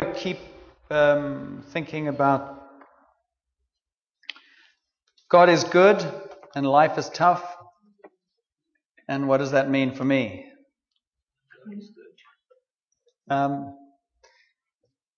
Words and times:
keep 0.00 0.38
um, 0.90 1.64
thinking 1.70 2.08
about 2.08 2.62
God 5.28 5.48
is 5.48 5.64
good 5.64 6.04
and 6.54 6.66
life 6.66 6.98
is 6.98 7.08
tough. 7.08 7.44
And 9.08 9.28
what 9.28 9.38
does 9.38 9.52
that 9.52 9.68
mean 9.68 9.94
for 9.94 10.04
me? 10.04 10.46
Um, 13.28 13.76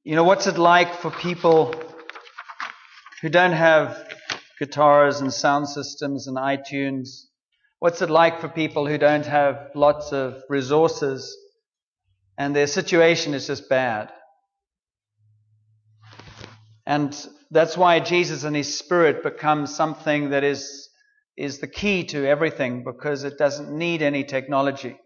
you 0.04 0.14
know, 0.14 0.24
what's 0.24 0.46
it 0.46 0.56
like 0.56 0.94
for 0.94 1.10
people 1.10 1.74
who 3.20 3.28
don't 3.28 3.52
have 3.52 4.14
guitars 4.58 5.20
and 5.20 5.32
sound 5.32 5.68
systems 5.68 6.26
and 6.26 6.36
iTunes? 6.36 7.24
What's 7.80 8.02
it 8.02 8.10
like 8.10 8.40
for 8.40 8.48
people 8.48 8.86
who 8.86 8.98
don't 8.98 9.26
have 9.26 9.70
lots 9.74 10.12
of 10.12 10.42
resources 10.48 11.36
and 12.38 12.56
their 12.56 12.66
situation 12.66 13.34
is 13.34 13.46
just 13.46 13.68
bad? 13.68 14.10
And 16.88 17.14
that's 17.50 17.76
why 17.76 18.00
Jesus 18.00 18.44
and 18.44 18.56
His 18.56 18.78
Spirit 18.78 19.22
become 19.22 19.66
something 19.66 20.30
that 20.30 20.42
is, 20.42 20.88
is 21.36 21.58
the 21.58 21.68
key 21.68 22.04
to 22.04 22.26
everything 22.26 22.82
because 22.82 23.24
it 23.24 23.36
doesn't 23.36 23.70
need 23.70 24.00
any 24.00 24.24
technology. 24.24 24.96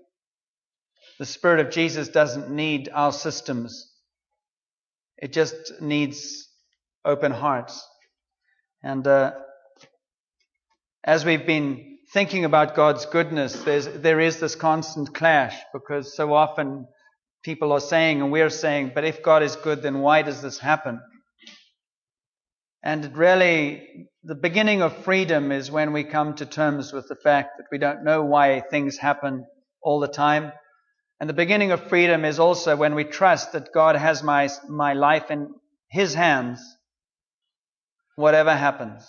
The 1.18 1.26
Spirit 1.26 1.58
of 1.58 1.72
Jesus 1.72 2.08
doesn't 2.08 2.50
need 2.50 2.88
our 2.94 3.10
systems. 3.10 3.90
It 5.18 5.32
just 5.32 5.56
needs 5.80 6.48
open 7.04 7.32
hearts. 7.32 7.84
And 8.84 9.04
uh, 9.04 9.32
as 11.02 11.24
we've 11.24 11.46
been 11.46 11.98
thinking 12.12 12.44
about 12.44 12.76
God's 12.76 13.06
goodness, 13.06 13.60
there's, 13.64 13.88
there 13.88 14.20
is 14.20 14.38
this 14.38 14.54
constant 14.54 15.12
clash 15.12 15.56
because 15.72 16.16
so 16.16 16.32
often 16.32 16.86
people 17.42 17.72
are 17.72 17.80
saying, 17.80 18.22
and 18.22 18.30
we're 18.30 18.50
saying, 18.50 18.92
but 18.94 19.02
if 19.02 19.20
God 19.20 19.42
is 19.42 19.56
good, 19.56 19.82
then 19.82 19.98
why 19.98 20.22
does 20.22 20.42
this 20.42 20.60
happen? 20.60 21.00
And 22.82 23.16
really, 23.16 24.08
the 24.24 24.34
beginning 24.34 24.82
of 24.82 25.04
freedom 25.04 25.52
is 25.52 25.70
when 25.70 25.92
we 25.92 26.02
come 26.02 26.34
to 26.34 26.46
terms 26.46 26.92
with 26.92 27.08
the 27.08 27.14
fact 27.14 27.58
that 27.58 27.66
we 27.70 27.78
don't 27.78 28.04
know 28.04 28.24
why 28.24 28.60
things 28.60 28.98
happen 28.98 29.46
all 29.82 30.00
the 30.00 30.08
time. 30.08 30.52
And 31.20 31.30
the 31.30 31.34
beginning 31.34 31.70
of 31.70 31.88
freedom 31.88 32.24
is 32.24 32.40
also 32.40 32.74
when 32.74 32.96
we 32.96 33.04
trust 33.04 33.52
that 33.52 33.72
God 33.72 33.94
has 33.94 34.24
my, 34.24 34.48
my 34.68 34.94
life 34.94 35.30
in 35.30 35.54
His 35.88 36.14
hands, 36.14 36.60
whatever 38.16 38.52
happens. 38.52 39.06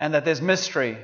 And 0.00 0.14
that 0.14 0.24
there's 0.24 0.40
mystery. 0.40 0.96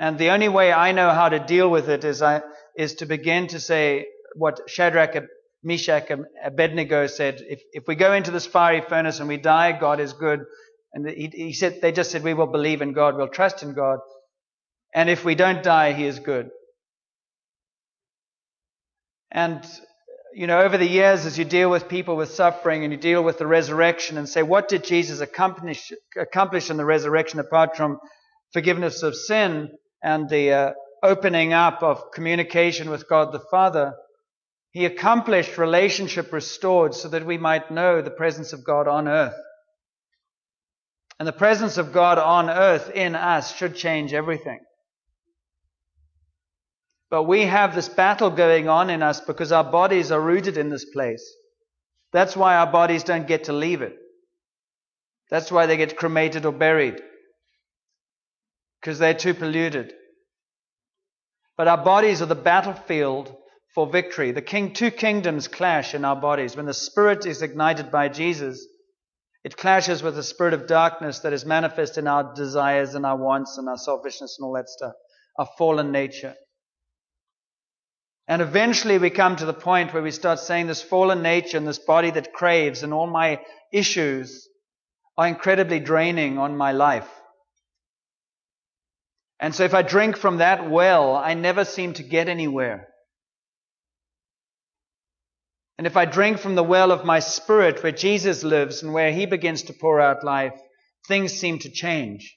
And 0.00 0.18
the 0.18 0.30
only 0.30 0.48
way 0.48 0.72
I 0.72 0.90
know 0.90 1.10
how 1.10 1.28
to 1.28 1.38
deal 1.38 1.70
with 1.70 1.88
it 1.88 2.04
is, 2.04 2.22
I, 2.22 2.42
is 2.76 2.94
to 2.94 3.06
begin 3.06 3.46
to 3.48 3.60
say 3.60 4.06
what 4.34 4.68
Shadrach 4.68 5.14
Meshach 5.62 6.10
and 6.10 6.24
Abednego 6.42 7.06
said, 7.06 7.40
if, 7.46 7.60
if 7.72 7.84
we 7.86 7.94
go 7.94 8.12
into 8.12 8.30
this 8.30 8.46
fiery 8.46 8.80
furnace 8.80 9.20
and 9.20 9.28
we 9.28 9.36
die, 9.36 9.78
God 9.78 10.00
is 10.00 10.12
good. 10.12 10.40
And 10.92 11.08
he, 11.08 11.30
he 11.32 11.52
said, 11.52 11.80
they 11.80 11.92
just 11.92 12.10
said, 12.10 12.22
we 12.22 12.34
will 12.34 12.46
believe 12.46 12.82
in 12.82 12.92
God, 12.92 13.16
we'll 13.16 13.28
trust 13.28 13.62
in 13.62 13.74
God. 13.74 13.98
And 14.94 15.08
if 15.08 15.24
we 15.24 15.34
don't 15.34 15.62
die, 15.62 15.92
He 15.92 16.04
is 16.06 16.18
good. 16.18 16.50
And, 19.30 19.64
you 20.34 20.46
know, 20.48 20.60
over 20.60 20.76
the 20.76 20.88
years, 20.88 21.26
as 21.26 21.38
you 21.38 21.44
deal 21.44 21.70
with 21.70 21.88
people 21.88 22.16
with 22.16 22.32
suffering 22.32 22.82
and 22.82 22.92
you 22.92 22.98
deal 22.98 23.22
with 23.22 23.38
the 23.38 23.46
resurrection 23.46 24.18
and 24.18 24.28
say, 24.28 24.42
what 24.42 24.68
did 24.68 24.82
Jesus 24.82 25.20
accomplish, 25.20 25.92
accomplish 26.16 26.70
in 26.70 26.76
the 26.76 26.84
resurrection 26.84 27.38
apart 27.38 27.76
from 27.76 28.00
forgiveness 28.52 29.04
of 29.04 29.14
sin 29.14 29.70
and 30.02 30.28
the 30.28 30.52
uh, 30.52 30.72
opening 31.04 31.52
up 31.52 31.82
of 31.84 32.10
communication 32.12 32.90
with 32.90 33.08
God 33.08 33.32
the 33.32 33.44
Father? 33.50 33.94
He 34.72 34.84
accomplished 34.84 35.58
relationship 35.58 36.32
restored 36.32 36.94
so 36.94 37.08
that 37.08 37.26
we 37.26 37.38
might 37.38 37.70
know 37.70 38.00
the 38.00 38.10
presence 38.10 38.52
of 38.52 38.64
God 38.64 38.86
on 38.86 39.08
earth. 39.08 39.34
And 41.18 41.26
the 41.26 41.32
presence 41.32 41.76
of 41.76 41.92
God 41.92 42.18
on 42.18 42.48
earth 42.48 42.90
in 42.90 43.14
us 43.14 43.54
should 43.54 43.74
change 43.74 44.14
everything. 44.14 44.60
But 47.10 47.24
we 47.24 47.42
have 47.42 47.74
this 47.74 47.88
battle 47.88 48.30
going 48.30 48.68
on 48.68 48.88
in 48.88 49.02
us 49.02 49.20
because 49.20 49.50
our 49.50 49.64
bodies 49.64 50.12
are 50.12 50.20
rooted 50.20 50.56
in 50.56 50.70
this 50.70 50.84
place. 50.84 51.28
That's 52.12 52.36
why 52.36 52.56
our 52.56 52.70
bodies 52.70 53.02
don't 53.02 53.26
get 53.26 53.44
to 53.44 53.52
leave 53.52 53.82
it. 53.82 53.96
That's 55.30 55.50
why 55.50 55.66
they 55.66 55.76
get 55.76 55.96
cremated 55.96 56.46
or 56.46 56.52
buried. 56.52 57.00
Because 58.80 58.98
they're 58.98 59.14
too 59.14 59.34
polluted. 59.34 59.92
But 61.56 61.68
our 61.68 61.84
bodies 61.84 62.22
are 62.22 62.26
the 62.26 62.34
battlefield 62.34 63.36
for 63.74 63.86
victory. 63.86 64.32
The 64.32 64.42
king, 64.42 64.72
two 64.72 64.90
kingdoms 64.90 65.48
clash 65.48 65.94
in 65.94 66.04
our 66.04 66.16
bodies. 66.16 66.56
When 66.56 66.66
the 66.66 66.74
spirit 66.74 67.26
is 67.26 67.42
ignited 67.42 67.90
by 67.90 68.08
Jesus, 68.08 68.66
it 69.44 69.56
clashes 69.56 70.02
with 70.02 70.16
the 70.16 70.22
spirit 70.22 70.54
of 70.54 70.66
darkness 70.66 71.20
that 71.20 71.32
is 71.32 71.46
manifest 71.46 71.96
in 71.96 72.06
our 72.06 72.34
desires 72.34 72.94
and 72.94 73.06
our 73.06 73.16
wants 73.16 73.56
and 73.58 73.68
our 73.68 73.78
selfishness 73.78 74.36
and 74.38 74.46
all 74.46 74.54
that 74.54 74.68
stuff, 74.68 74.92
our 75.38 75.48
fallen 75.56 75.92
nature. 75.92 76.34
And 78.28 78.42
eventually 78.42 78.98
we 78.98 79.10
come 79.10 79.36
to 79.36 79.46
the 79.46 79.52
point 79.52 79.92
where 79.92 80.02
we 80.02 80.10
start 80.10 80.38
saying 80.38 80.66
this 80.66 80.82
fallen 80.82 81.22
nature 81.22 81.56
and 81.56 81.66
this 81.66 81.78
body 81.78 82.10
that 82.10 82.32
craves 82.32 82.82
and 82.82 82.92
all 82.92 83.08
my 83.08 83.40
issues 83.72 84.48
are 85.16 85.26
incredibly 85.26 85.80
draining 85.80 86.38
on 86.38 86.56
my 86.56 86.72
life. 86.72 87.08
And 89.40 89.54
so 89.54 89.64
if 89.64 89.74
I 89.74 89.82
drink 89.82 90.16
from 90.16 90.36
that 90.38 90.70
well, 90.70 91.16
I 91.16 91.34
never 91.34 91.64
seem 91.64 91.94
to 91.94 92.02
get 92.02 92.28
anywhere. 92.28 92.89
And 95.80 95.86
if 95.86 95.96
I 95.96 96.04
drink 96.04 96.40
from 96.40 96.56
the 96.56 96.62
well 96.62 96.92
of 96.92 97.06
my 97.06 97.20
spirit 97.20 97.82
where 97.82 97.90
Jesus 97.90 98.44
lives 98.44 98.82
and 98.82 98.92
where 98.92 99.10
he 99.10 99.24
begins 99.24 99.62
to 99.62 99.72
pour 99.72 99.98
out 99.98 100.22
life, 100.22 100.52
things 101.08 101.32
seem 101.32 101.58
to 101.60 101.70
change. 101.70 102.36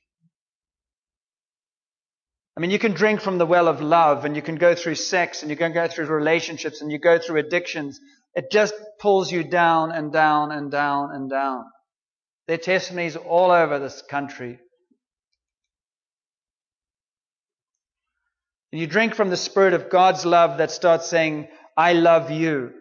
I 2.55 2.61
mean, 2.61 2.71
you 2.71 2.79
can 2.79 2.93
drink 2.93 3.19
from 3.19 3.39
the 3.39 3.45
well 3.45 3.67
of 3.67 3.81
love 3.81 4.23
and 4.23 4.37
you 4.37 4.41
can 4.41 4.55
go 4.55 4.75
through 4.75 4.95
sex 4.95 5.41
and 5.41 5.51
you 5.51 5.57
can 5.57 5.73
go 5.73 5.89
through 5.89 6.05
relationships 6.05 6.81
and 6.81 6.89
you 6.89 6.99
go 6.99 7.19
through 7.19 7.39
addictions. 7.39 7.99
It 8.33 8.49
just 8.49 8.75
pulls 9.01 9.29
you 9.29 9.43
down 9.43 9.91
and 9.91 10.13
down 10.13 10.53
and 10.53 10.71
down 10.71 11.09
and 11.13 11.29
down. 11.29 11.65
There 12.47 12.55
are 12.55 12.57
testimonies 12.57 13.17
all 13.17 13.51
over 13.51 13.77
this 13.77 14.01
country. 14.09 14.57
And 18.71 18.79
you 18.79 18.87
drink 18.87 19.15
from 19.15 19.29
the 19.29 19.35
spirit 19.35 19.73
of 19.73 19.89
God's 19.89 20.25
love 20.25 20.59
that 20.59 20.71
starts 20.71 21.09
saying, 21.09 21.49
I 21.75 21.91
love 21.91 22.31
you. 22.31 22.75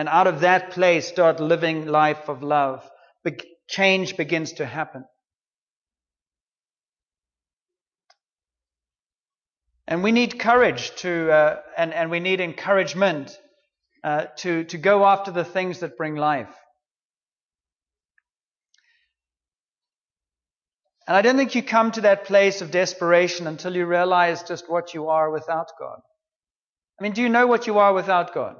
And 0.00 0.08
out 0.08 0.26
of 0.26 0.40
that 0.40 0.70
place, 0.70 1.06
start 1.06 1.40
living 1.40 1.86
life 1.86 2.30
of 2.30 2.42
love. 2.42 2.90
Be- 3.22 3.36
change 3.68 4.16
begins 4.16 4.54
to 4.54 4.64
happen. 4.64 5.04
And 9.86 10.02
we 10.02 10.10
need 10.10 10.38
courage 10.38 10.96
to, 11.02 11.30
uh, 11.30 11.60
and, 11.76 11.92
and 11.92 12.10
we 12.10 12.18
need 12.18 12.40
encouragement 12.40 13.38
uh, 14.02 14.24
to, 14.38 14.64
to 14.64 14.78
go 14.78 15.04
after 15.04 15.32
the 15.32 15.44
things 15.44 15.80
that 15.80 15.98
bring 15.98 16.16
life. 16.16 16.56
And 21.06 21.14
I 21.14 21.20
don't 21.20 21.36
think 21.36 21.54
you 21.54 21.62
come 21.62 21.90
to 21.90 22.00
that 22.00 22.24
place 22.24 22.62
of 22.62 22.70
desperation 22.70 23.46
until 23.46 23.76
you 23.76 23.84
realize 23.84 24.44
just 24.44 24.64
what 24.66 24.94
you 24.94 25.08
are 25.08 25.30
without 25.30 25.68
God. 25.78 26.00
I 26.98 27.02
mean, 27.02 27.12
do 27.12 27.20
you 27.20 27.28
know 27.28 27.46
what 27.46 27.66
you 27.66 27.80
are 27.80 27.92
without 27.92 28.32
God? 28.32 28.56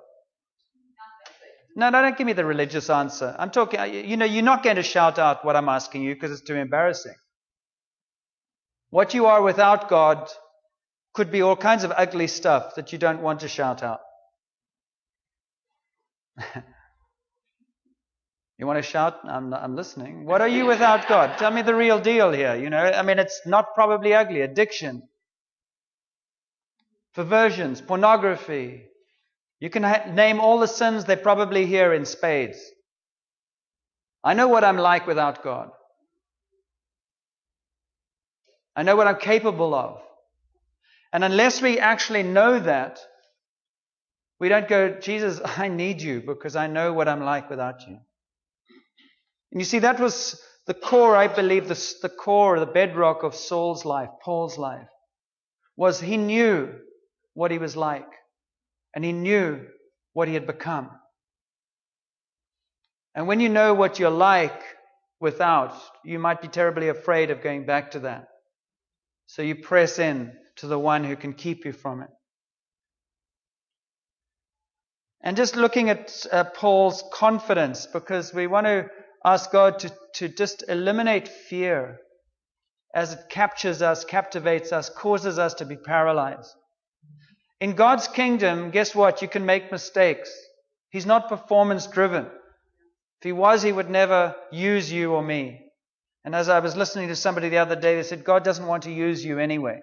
No, 1.76 1.90
no, 1.90 2.02
don't 2.02 2.18
give 2.18 2.26
me 2.26 2.32
the 2.32 2.44
religious 2.44 2.90
answer. 2.90 3.34
I'm 3.38 3.50
talking, 3.50 3.80
uh, 3.80 3.84
you 3.84 4.16
know, 4.16 4.24
you're 4.24 4.42
not 4.42 4.62
going 4.62 4.76
to 4.76 4.82
shout 4.82 5.18
out 5.18 5.44
what 5.44 5.56
I'm 5.56 5.68
asking 5.68 6.02
you 6.02 6.14
because 6.14 6.32
it's 6.32 6.42
too 6.42 6.56
embarrassing. 6.56 7.14
What 8.90 9.14
you 9.14 9.26
are 9.26 9.40
without 9.40 9.88
God 9.88 10.28
could 11.14 11.30
be 11.30 11.42
all 11.42 11.56
kinds 11.56 11.84
of 11.84 11.92
ugly 11.96 12.26
stuff 12.26 12.74
that 12.74 12.92
you 12.92 12.98
don't 12.98 13.22
want 13.22 13.40
to 13.40 13.48
shout 13.48 13.82
out. 13.82 14.00
you 18.58 18.66
want 18.66 18.78
to 18.78 18.82
shout? 18.82 19.20
I'm, 19.24 19.54
I'm 19.54 19.76
listening. 19.76 20.24
What 20.24 20.40
are 20.40 20.48
you 20.48 20.66
without 20.66 21.08
God? 21.08 21.38
Tell 21.38 21.52
me 21.52 21.62
the 21.62 21.74
real 21.74 22.00
deal 22.00 22.32
here. 22.32 22.56
You 22.56 22.70
know, 22.70 22.78
I 22.78 23.02
mean, 23.02 23.18
it's 23.20 23.42
not 23.46 23.74
probably 23.74 24.12
ugly. 24.12 24.40
Addiction, 24.40 25.02
perversions, 27.14 27.80
pornography, 27.80 28.89
you 29.60 29.68
can 29.70 29.82
ha- 29.82 30.06
name 30.10 30.40
all 30.40 30.58
the 30.58 30.66
sins 30.66 31.04
they're 31.04 31.16
probably 31.16 31.66
here 31.66 31.92
in 31.92 32.06
spades. 32.06 32.58
I 34.24 34.34
know 34.34 34.48
what 34.48 34.64
I'm 34.64 34.78
like 34.78 35.06
without 35.06 35.44
God. 35.44 35.70
I 38.74 38.82
know 38.82 38.96
what 38.96 39.06
I'm 39.06 39.18
capable 39.18 39.74
of. 39.74 40.00
And 41.12 41.24
unless 41.24 41.60
we 41.60 41.78
actually 41.78 42.22
know 42.22 42.60
that, 42.60 43.00
we 44.38 44.48
don't 44.48 44.68
go, 44.68 44.98
Jesus, 45.00 45.40
I 45.44 45.68
need 45.68 46.00
you 46.00 46.20
because 46.20 46.56
I 46.56 46.66
know 46.66 46.92
what 46.92 47.08
I'm 47.08 47.22
like 47.22 47.50
without 47.50 47.86
you. 47.86 47.98
And 49.52 49.60
you 49.60 49.64
see, 49.64 49.80
that 49.80 50.00
was 50.00 50.40
the 50.66 50.74
core, 50.74 51.16
I 51.16 51.26
believe, 51.26 51.68
the, 51.68 51.94
the 52.00 52.08
core, 52.08 52.60
the 52.60 52.66
bedrock 52.66 53.22
of 53.24 53.34
Saul's 53.34 53.84
life, 53.84 54.08
Paul's 54.22 54.56
life, 54.56 54.86
was 55.76 56.00
he 56.00 56.16
knew 56.16 56.72
what 57.34 57.50
he 57.50 57.58
was 57.58 57.76
like. 57.76 58.06
And 58.94 59.04
he 59.04 59.12
knew 59.12 59.66
what 60.12 60.28
he 60.28 60.34
had 60.34 60.46
become. 60.46 60.90
And 63.14 63.26
when 63.26 63.40
you 63.40 63.48
know 63.48 63.74
what 63.74 63.98
you're 63.98 64.10
like 64.10 64.62
without, 65.20 65.74
you 66.04 66.18
might 66.18 66.40
be 66.40 66.48
terribly 66.48 66.88
afraid 66.88 67.30
of 67.30 67.42
going 67.42 67.66
back 67.66 67.92
to 67.92 68.00
that. 68.00 68.28
So 69.26 69.42
you 69.42 69.56
press 69.56 69.98
in 69.98 70.32
to 70.56 70.66
the 70.66 70.78
one 70.78 71.04
who 71.04 71.16
can 71.16 71.32
keep 71.32 71.64
you 71.64 71.72
from 71.72 72.02
it. 72.02 72.10
And 75.22 75.36
just 75.36 75.56
looking 75.56 75.90
at 75.90 76.26
uh, 76.32 76.44
Paul's 76.44 77.04
confidence, 77.12 77.86
because 77.86 78.32
we 78.32 78.46
want 78.46 78.66
to 78.66 78.88
ask 79.24 79.52
God 79.52 79.80
to, 79.80 79.92
to 80.14 80.28
just 80.28 80.64
eliminate 80.68 81.28
fear 81.28 81.98
as 82.94 83.12
it 83.12 83.20
captures 83.28 83.82
us, 83.82 84.04
captivates 84.04 84.72
us, 84.72 84.88
causes 84.88 85.38
us 85.38 85.54
to 85.54 85.64
be 85.64 85.76
paralyzed. 85.76 86.54
In 87.60 87.74
God's 87.74 88.08
kingdom, 88.08 88.70
guess 88.70 88.94
what? 88.94 89.20
You 89.20 89.28
can 89.28 89.44
make 89.44 89.70
mistakes. 89.70 90.34
He's 90.88 91.06
not 91.06 91.28
performance 91.28 91.86
driven. 91.86 92.24
If 92.24 93.24
he 93.24 93.32
was, 93.32 93.62
he 93.62 93.70
would 93.72 93.90
never 93.90 94.34
use 94.50 94.90
you 94.90 95.12
or 95.12 95.22
me. 95.22 95.66
And 96.24 96.34
as 96.34 96.48
I 96.48 96.60
was 96.60 96.76
listening 96.76 97.08
to 97.08 97.16
somebody 97.16 97.48
the 97.48 97.58
other 97.58 97.76
day, 97.76 97.96
they 97.96 98.02
said, 98.02 98.24
God 98.24 98.44
doesn't 98.44 98.66
want 98.66 98.84
to 98.84 98.92
use 98.92 99.24
you 99.24 99.38
anyway. 99.38 99.80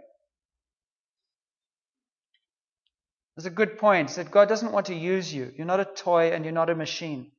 It's 3.38 3.46
a 3.46 3.52
good 3.52 3.78
point. 3.78 4.10
Said, 4.10 4.32
God 4.32 4.50
doesn't 4.50 4.72
want 4.72 4.88
to 4.88 4.96
use 4.96 5.32
you. 5.32 5.52
You're 5.56 5.68
not 5.68 5.80
a 5.80 5.86
toy 5.86 6.32
and 6.32 6.44
you're 6.44 6.54
not 6.54 6.72
a 6.72 6.76
machine. 6.76 7.32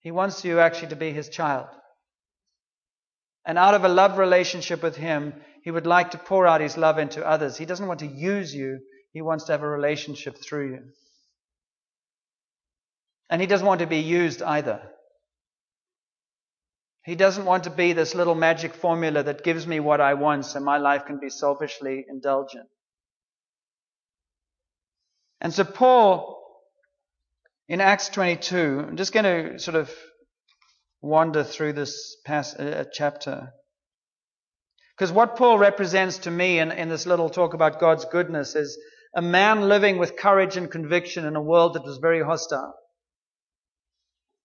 He 0.00 0.12
wants 0.12 0.44
you 0.44 0.60
actually 0.60 0.88
to 0.88 0.96
be 0.96 1.12
his 1.12 1.28
child. 1.28 1.66
And 3.44 3.58
out 3.58 3.74
of 3.74 3.84
a 3.84 3.88
love 3.88 4.18
relationship 4.18 4.82
with 4.82 4.96
him, 4.96 5.34
he 5.64 5.72
would 5.72 5.86
like 5.86 6.12
to 6.12 6.18
pour 6.18 6.46
out 6.46 6.60
his 6.60 6.76
love 6.76 6.98
into 6.98 7.26
others. 7.26 7.56
He 7.56 7.66
doesn't 7.66 7.86
want 7.86 8.00
to 8.00 8.06
use 8.06 8.54
you. 8.54 8.78
He 9.12 9.22
wants 9.22 9.44
to 9.44 9.52
have 9.52 9.62
a 9.62 9.68
relationship 9.68 10.36
through 10.36 10.70
you. 10.70 10.82
And 13.30 13.40
he 13.40 13.46
doesn't 13.46 13.66
want 13.66 13.80
to 13.80 13.86
be 13.86 13.98
used 13.98 14.42
either. 14.42 14.80
He 17.04 17.14
doesn't 17.14 17.44
want 17.44 17.64
to 17.64 17.70
be 17.70 17.94
this 17.94 18.14
little 18.14 18.34
magic 18.34 18.74
formula 18.74 19.22
that 19.22 19.42
gives 19.42 19.66
me 19.66 19.80
what 19.80 20.00
I 20.00 20.14
want 20.14 20.44
so 20.44 20.60
my 20.60 20.78
life 20.78 21.06
can 21.06 21.18
be 21.18 21.30
selfishly 21.30 22.04
indulgent. 22.08 22.68
And 25.40 25.54
so 25.54 25.64
Paul, 25.64 26.38
in 27.68 27.80
Acts 27.80 28.08
22, 28.10 28.84
I'm 28.88 28.96
just 28.96 29.12
going 29.12 29.24
to 29.24 29.58
sort 29.58 29.76
of 29.76 29.90
wander 31.00 31.44
through 31.44 31.74
this 31.74 32.16
past, 32.26 32.58
uh, 32.58 32.84
chapter. 32.92 33.52
Because 34.96 35.12
what 35.12 35.36
Paul 35.36 35.58
represents 35.58 36.18
to 36.18 36.30
me 36.30 36.58
in, 36.58 36.72
in 36.72 36.88
this 36.88 37.06
little 37.06 37.30
talk 37.30 37.54
about 37.54 37.80
God's 37.80 38.04
goodness 38.04 38.56
is 38.56 38.78
a 39.18 39.22
man 39.22 39.68
living 39.68 39.98
with 39.98 40.16
courage 40.16 40.56
and 40.56 40.70
conviction 40.70 41.24
in 41.24 41.34
a 41.34 41.42
world 41.42 41.74
that 41.74 41.82
was 41.82 41.98
very 41.98 42.22
hostile. 42.22 42.72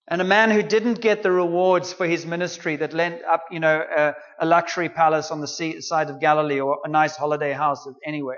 And 0.07 0.19
a 0.19 0.25
man 0.25 0.49
who 0.49 0.63
didn't 0.63 0.99
get 0.99 1.21
the 1.21 1.31
rewards 1.31 1.93
for 1.93 2.07
his 2.07 2.25
ministry 2.25 2.77
that 2.77 2.91
lent 2.91 3.21
up, 3.23 3.45
you 3.51 3.59
know, 3.59 3.85
a, 3.95 4.15
a 4.39 4.47
luxury 4.47 4.89
palace 4.89 5.29
on 5.29 5.41
the 5.41 5.47
sea, 5.47 5.79
side 5.79 6.09
of 6.09 6.19
Galilee 6.19 6.59
or 6.59 6.79
a 6.83 6.89
nice 6.89 7.15
holiday 7.15 7.53
house 7.53 7.87
anyway 8.03 8.37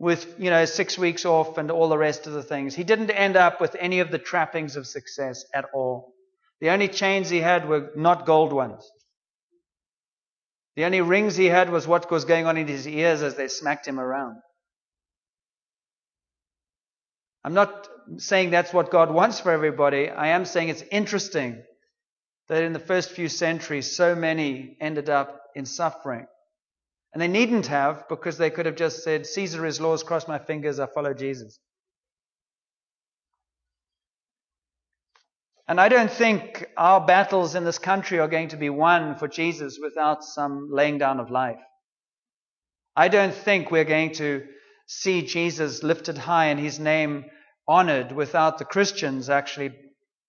with, 0.00 0.34
you 0.36 0.50
know, 0.50 0.64
six 0.64 0.98
weeks 0.98 1.24
off 1.24 1.56
and 1.56 1.70
all 1.70 1.88
the 1.88 1.96
rest 1.96 2.26
of 2.26 2.32
the 2.32 2.42
things. 2.42 2.74
He 2.74 2.82
didn't 2.82 3.10
end 3.10 3.36
up 3.36 3.60
with 3.60 3.76
any 3.78 4.00
of 4.00 4.10
the 4.10 4.18
trappings 4.18 4.74
of 4.74 4.84
success 4.84 5.44
at 5.54 5.66
all. 5.72 6.12
The 6.60 6.70
only 6.70 6.88
chains 6.88 7.30
he 7.30 7.38
had 7.38 7.68
were 7.68 7.92
not 7.94 8.26
gold 8.26 8.52
ones. 8.52 8.90
The 10.76 10.84
only 10.84 11.00
rings 11.00 11.36
he 11.36 11.46
had 11.46 11.70
was 11.70 11.86
what 11.86 12.10
was 12.10 12.24
going 12.24 12.46
on 12.46 12.56
in 12.56 12.66
his 12.66 12.86
ears 12.86 13.22
as 13.22 13.34
they 13.36 13.48
smacked 13.48 13.86
him 13.86 14.00
around. 14.00 14.36
I'm 17.44 17.54
not 17.54 17.88
saying 18.18 18.50
that's 18.50 18.72
what 18.72 18.90
God 18.90 19.10
wants 19.10 19.40
for 19.40 19.50
everybody. 19.50 20.08
I 20.08 20.28
am 20.28 20.44
saying 20.44 20.68
it's 20.68 20.84
interesting 20.90 21.62
that 22.48 22.62
in 22.62 22.72
the 22.72 22.78
first 22.78 23.10
few 23.10 23.28
centuries, 23.28 23.96
so 23.96 24.14
many 24.14 24.76
ended 24.80 25.10
up 25.10 25.40
in 25.54 25.66
suffering. 25.66 26.26
And 27.12 27.20
they 27.20 27.28
needn't 27.28 27.66
have 27.66 28.08
because 28.08 28.38
they 28.38 28.50
could 28.50 28.66
have 28.66 28.76
just 28.76 29.02
said, 29.02 29.26
Caesar 29.26 29.66
is 29.66 29.80
laws, 29.80 30.02
cross 30.02 30.26
my 30.26 30.38
fingers, 30.38 30.78
I 30.78 30.86
follow 30.86 31.12
Jesus. 31.12 31.58
And 35.68 35.80
I 35.80 35.88
don't 35.88 36.10
think 36.10 36.66
our 36.76 37.00
battles 37.00 37.54
in 37.54 37.64
this 37.64 37.78
country 37.78 38.18
are 38.18 38.28
going 38.28 38.48
to 38.48 38.56
be 38.56 38.70
won 38.70 39.14
for 39.16 39.28
Jesus 39.28 39.78
without 39.80 40.24
some 40.24 40.68
laying 40.70 40.98
down 40.98 41.20
of 41.20 41.30
life. 41.30 41.60
I 42.96 43.08
don't 43.08 43.34
think 43.34 43.70
we're 43.70 43.84
going 43.84 44.12
to 44.14 44.44
see 44.86 45.22
Jesus 45.22 45.82
lifted 45.82 46.18
high 46.18 46.46
and 46.46 46.60
his 46.60 46.78
name 46.78 47.24
honored 47.66 48.12
without 48.12 48.58
the 48.58 48.64
Christians 48.64 49.30
actually 49.30 49.72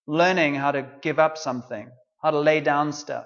learning 0.07 0.55
how 0.55 0.71
to 0.71 0.87
give 1.01 1.19
up 1.19 1.37
something, 1.37 1.89
how 2.21 2.31
to 2.31 2.39
lay 2.39 2.61
down 2.61 2.93
stuff. 2.93 3.25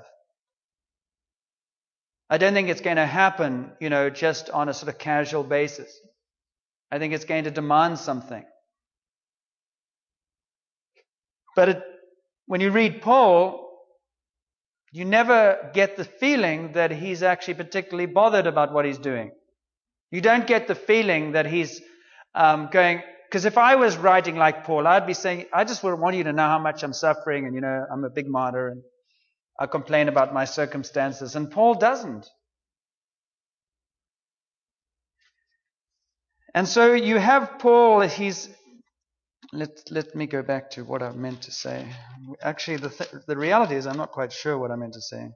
I 2.30 2.38
don't 2.38 2.54
think 2.54 2.70
it's 2.70 2.82
going 2.82 2.98
to 2.98 3.06
happen, 3.06 3.72
you 3.80 3.90
know, 3.90 4.10
just 4.10 4.50
on 4.50 4.70
a 4.70 4.74
sort 4.74 4.90
of 4.90 4.98
casual 4.98 5.44
basis. 5.44 5.92
I 6.92 7.00
think 7.00 7.14
it's 7.14 7.26
going 7.26 7.46
to 7.46 7.52
demand 7.52 8.00
something. 8.00 8.44
But 11.56 11.70
it, 11.70 11.84
when 12.48 12.62
you 12.62 12.72
read 12.72 13.02
Paul, 13.02 13.66
you 14.92 15.06
never 15.06 15.70
get 15.74 15.98
the 15.98 16.06
feeling 16.06 16.74
that 16.74 16.92
he's 16.92 17.22
actually 17.22 17.56
particularly 17.56 18.08
bothered 18.08 18.48
about 18.48 18.74
what 18.74 18.86
he's 18.86 18.98
doing. 18.98 19.32
You 20.12 20.22
don't 20.22 20.48
get 20.48 20.68
the 20.68 20.76
feeling 20.76 21.34
that 21.34 21.46
he's 21.46 21.82
um, 22.34 22.70
going, 22.72 23.04
because 23.30 23.46
if 23.46 23.58
I 23.58 23.76
was 23.76 23.98
writing 23.98 24.38
like 24.38 24.64
Paul, 24.64 24.88
I'd 24.88 25.06
be 25.06 25.14
saying, 25.14 25.46
I 25.54 25.66
just 25.66 25.84
want 25.84 26.16
you 26.16 26.24
to 26.24 26.34
know 26.34 26.48
how 26.48 26.60
much 26.60 26.84
I'm 26.84 26.94
suffering 26.94 27.46
and, 27.46 27.54
you 27.54 27.62
know, 27.62 27.86
I'm 27.92 28.06
a 28.06 28.10
big 28.10 28.28
martyr 28.28 28.70
and 28.70 28.82
I 29.60 29.66
complain 29.66 30.08
about 30.08 30.34
my 30.34 30.46
circumstances, 30.46 31.36
and 31.36 31.50
Paul 31.50 31.76
doesn't. 31.76 32.28
And 36.54 36.68
so 36.68 36.94
you 36.94 37.18
have 37.18 37.60
Paul, 37.60 38.02
he's. 38.02 38.50
Let, 39.54 39.70
let 39.90 40.14
me 40.14 40.28
go 40.28 40.44
back 40.44 40.72
to 40.72 40.84
what 40.84 41.02
I 41.02 41.12
meant 41.12 41.44
to 41.44 41.52
say. 41.52 41.88
Actually, 42.42 42.78
the, 42.78 42.90
th- 42.90 43.10
the 43.28 43.38
reality 43.38 43.76
is, 43.76 43.88
I'm 43.88 43.98
not 43.98 44.12
quite 44.12 44.34
sure 44.34 44.58
what 44.58 44.72
I 44.72 44.76
meant 44.76 44.94
to 44.94 45.02
say. 45.02 45.30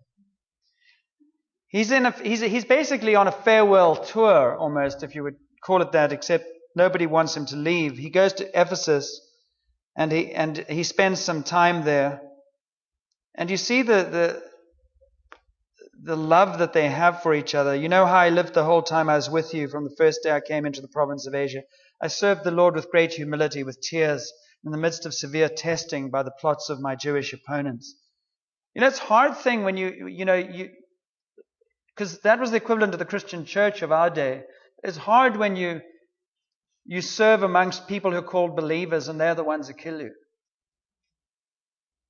He's, 1.70 1.92
in 1.92 2.06
a, 2.06 2.12
he's, 2.12 2.42
he's 2.42 2.66
basically 2.66 3.16
on 3.16 3.30
a 3.30 3.32
farewell 3.32 3.96
tour, 3.96 4.58
almost, 4.58 5.04
if 5.04 5.16
you 5.16 5.24
would 5.24 5.38
call 5.64 5.82
it 5.82 5.94
that, 5.94 6.12
except 6.12 6.46
nobody 6.76 7.06
wants 7.06 7.38
him 7.38 7.46
to 7.48 7.56
leave. 7.56 7.98
He 7.98 8.10
goes 8.10 8.34
to 8.34 8.60
Ephesus 8.60 9.22
and 9.96 10.12
he, 10.12 10.34
and 10.34 10.58
he 10.58 10.84
spends 10.84 11.22
some 11.22 11.44
time 11.44 11.86
there. 11.86 12.22
And 13.36 13.50
you 13.50 13.56
see 13.56 13.82
the, 13.82 14.04
the, 14.04 14.44
the 16.04 16.18
love 16.18 16.60
that 16.60 16.74
they 16.74 16.90
have 16.90 17.24
for 17.24 17.34
each 17.34 17.56
other. 17.56 17.74
You 17.74 17.88
know 17.88 18.06
how 18.06 18.18
I 18.18 18.30
lived 18.30 18.54
the 18.54 18.66
whole 18.66 18.82
time 18.82 19.08
I 19.08 19.16
was 19.16 19.30
with 19.30 19.54
you 19.54 19.70
from 19.70 19.86
the 19.86 19.96
first 19.98 20.20
day 20.24 20.32
I 20.32 20.42
came 20.42 20.66
into 20.66 20.82
the 20.82 20.90
province 20.90 21.28
of 21.28 21.34
Asia. 21.34 21.62
I 22.02 22.08
served 22.08 22.44
the 22.44 22.52
Lord 22.52 22.76
with 22.76 22.92
great 22.92 23.14
humility, 23.14 23.64
with 23.64 23.82
tears, 23.82 24.32
in 24.64 24.72
the 24.72 24.78
midst 24.78 25.06
of 25.06 25.14
severe 25.14 25.50
testing 25.50 26.10
by 26.10 26.24
the 26.24 26.32
plots 26.32 26.70
of 26.70 26.82
my 26.82 26.96
Jewish 26.96 27.34
opponents. 27.34 27.96
You 28.74 28.82
know, 28.82 28.88
it's 28.88 29.00
a 29.00 29.04
hard 29.04 29.38
thing 29.38 29.64
when 29.64 29.78
you, 29.78 30.08
you 30.08 30.26
know, 30.26 30.36
you, 30.36 30.70
because 31.96 32.20
that 32.22 32.40
was 32.40 32.52
the 32.52 32.58
equivalent 32.58 32.94
of 32.94 33.00
the 33.00 33.06
Christian 33.06 33.46
church 33.46 33.82
of 33.82 33.92
our 33.92 34.10
day. 34.10 34.44
It's 34.84 34.98
hard 34.98 35.38
when 35.38 35.56
you, 35.56 35.82
you 36.86 37.02
serve 37.02 37.44
amongst 37.44 37.88
people 37.88 38.12
who 38.12 38.18
are 38.18 38.24
called 38.24 38.56
believers 38.56 39.08
and 39.08 39.20
they're 39.20 39.36
the 39.36 39.44
ones 39.44 39.68
who 39.68 39.74
kill 39.74 40.00
you 40.02 40.12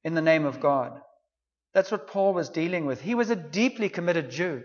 in 0.03 0.13
the 0.13 0.21
name 0.21 0.45
of 0.45 0.59
God. 0.59 0.93
That's 1.73 1.91
what 1.91 2.07
Paul 2.07 2.33
was 2.33 2.49
dealing 2.49 2.85
with. 2.85 3.01
He 3.01 3.15
was 3.15 3.29
a 3.29 3.35
deeply 3.35 3.89
committed 3.89 4.29
Jew. 4.29 4.63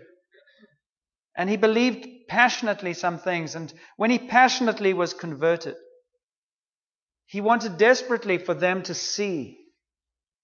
And 1.37 1.49
he 1.49 1.55
believed 1.55 2.27
passionately 2.27 2.93
some 2.93 3.19
things. 3.19 3.55
And 3.55 3.71
when 3.95 4.09
he 4.09 4.17
passionately 4.17 4.93
was 4.93 5.13
converted, 5.13 5.75
he 7.27 7.41
wanted 7.41 7.77
desperately 7.77 8.39
for 8.39 8.55
them 8.55 8.81
to 8.83 8.93
see. 8.93 9.59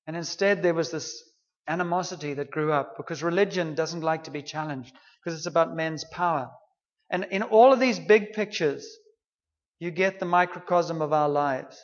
And 0.05 0.15
instead, 0.15 0.61
there 0.61 0.73
was 0.73 0.91
this 0.91 1.21
animosity 1.67 2.35
that 2.35 2.51
grew 2.51 2.71
up 2.71 2.95
because 2.97 3.23
religion 3.23 3.73
doesn't 3.73 4.01
like 4.01 4.25
to 4.25 4.31
be 4.31 4.43
challenged 4.43 4.93
because 5.23 5.37
it's 5.37 5.47
about 5.47 5.75
men's 5.75 6.03
power. 6.03 6.51
And 7.09 7.25
in 7.31 7.41
all 7.41 7.73
of 7.73 7.79
these 7.79 7.99
big 7.99 8.33
pictures, 8.33 8.85
you 9.79 9.91
get 9.91 10.19
the 10.19 10.25
microcosm 10.25 11.01
of 11.01 11.13
our 11.13 11.29
lives. 11.29 11.81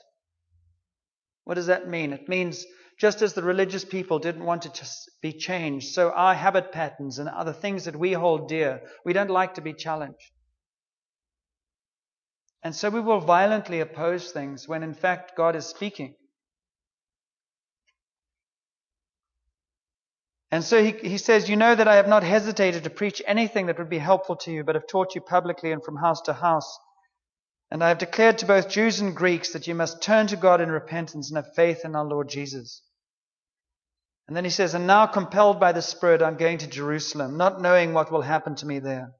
What 1.45 1.55
does 1.55 1.67
that 1.67 1.89
mean? 1.89 2.13
It 2.13 2.29
means 2.29 2.65
just 2.99 3.21
as 3.23 3.33
the 3.33 3.43
religious 3.43 3.85
people 3.85 4.19
didn't 4.19 4.45
want 4.45 4.63
to 4.63 4.87
be 5.21 5.33
changed, 5.33 5.93
so 5.93 6.11
our 6.11 6.35
habit 6.35 6.71
patterns 6.71 7.19
and 7.19 7.29
other 7.29 7.53
things 7.53 7.85
that 7.85 7.95
we 7.97 8.13
hold 8.13 8.49
dear, 8.49 8.81
we 9.05 9.13
don't 9.13 9.29
like 9.31 9.55
to 9.55 9.61
be 9.61 9.73
challenged. 9.73 10.31
And 12.63 12.75
so 12.75 12.89
we 12.89 13.01
will 13.01 13.21
violently 13.21 13.81
oppose 13.81 14.31
things 14.31 14.67
when 14.67 14.83
in 14.83 14.95
fact 14.95 15.37
God 15.37 15.55
is 15.55 15.67
speaking. 15.67 16.15
And 20.51 20.63
so 20.63 20.83
he, 20.83 20.91
he 20.91 21.17
says, 21.17 21.49
You 21.49 21.57
know 21.57 21.75
that 21.75 21.87
I 21.87 21.97
have 21.97 22.07
not 22.07 22.23
hesitated 22.23 22.85
to 22.85 22.91
preach 22.91 23.21
anything 23.27 23.67
that 23.67 23.79
would 23.79 23.89
be 23.89 23.99
helpful 23.99 24.37
to 24.37 24.51
you, 24.51 24.63
but 24.63 24.75
have 24.75 24.87
taught 24.87 25.15
you 25.15 25.21
publicly 25.21 25.71
and 25.73 25.83
from 25.83 25.97
house 25.97 26.21
to 26.23 26.33
house 26.33 26.79
And 27.71 27.83
I 27.83 27.89
have 27.89 27.97
declared 27.99 28.39
to 28.39 28.47
both 28.47 28.69
Jews 28.69 29.01
and 29.01 29.15
Greeks 29.15 29.53
that 29.53 29.67
you 29.67 29.75
must 29.75 30.01
turn 30.01 30.27
to 30.29 30.37
God 30.37 30.61
in 30.61 30.71
repentance 30.71 31.29
and 31.29 31.37
have 31.37 31.55
faith 31.55 31.85
in 31.85 31.95
our 31.95 32.05
Lord 32.05 32.29
Jesus. 32.29 32.81
And 34.29 34.35
then 34.35 34.43
he 34.43 34.51
says, 34.51 34.75
And 34.75 34.85
now 34.85 35.07
compelled 35.07 35.59
by 35.59 35.71
the 35.71 35.81
Spirit, 35.81 36.21
I'm 36.21 36.37
going 36.37 36.59
to 36.59 36.67
Jerusalem, 36.67 37.35
not 37.35 37.59
knowing 37.59 37.93
what 37.93 38.11
will 38.11 38.21
happen 38.21 38.53
to 38.57 38.67
me 38.67 38.77
there. 38.77 39.13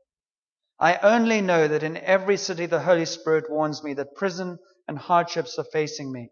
I 0.79 0.97
only 0.97 1.41
know 1.41 1.67
that 1.67 1.81
in 1.81 1.97
every 1.97 2.37
city 2.37 2.67
the 2.67 2.81
Holy 2.81 3.05
Spirit 3.05 3.49
warns 3.49 3.83
me 3.83 3.95
that 3.95 4.13
prison 4.13 4.59
and 4.87 4.99
hardships 4.99 5.57
are 5.57 5.65
facing 5.73 6.11
me. 6.11 6.29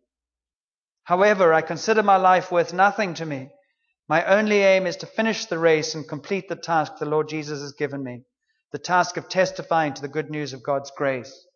However, 1.06 1.56
I 1.56 1.64
consider 1.64 2.04
my 2.04 2.18
life 2.18 2.52
worth 2.52 2.72
nothing 2.72 3.16
to 3.16 3.26
me. 3.26 3.50
My 4.08 4.24
only 4.26 4.60
aim 4.60 4.86
is 4.86 4.98
to 4.98 5.08
finish 5.08 5.48
the 5.48 5.58
race 5.58 5.96
and 5.96 6.08
complete 6.08 6.48
the 6.48 6.56
task 6.56 7.00
the 7.00 7.08
Lord 7.08 7.30
Jesus 7.30 7.62
has 7.62 7.74
given 7.74 8.04
me, 8.04 8.26
the 8.74 8.78
task 8.78 9.18
of 9.18 9.28
testifying 9.28 9.96
to 9.96 10.04
the 10.04 10.08
good 10.08 10.30
news 10.30 10.54
of 10.54 10.62
God's 10.62 10.92
grace. 10.96 11.48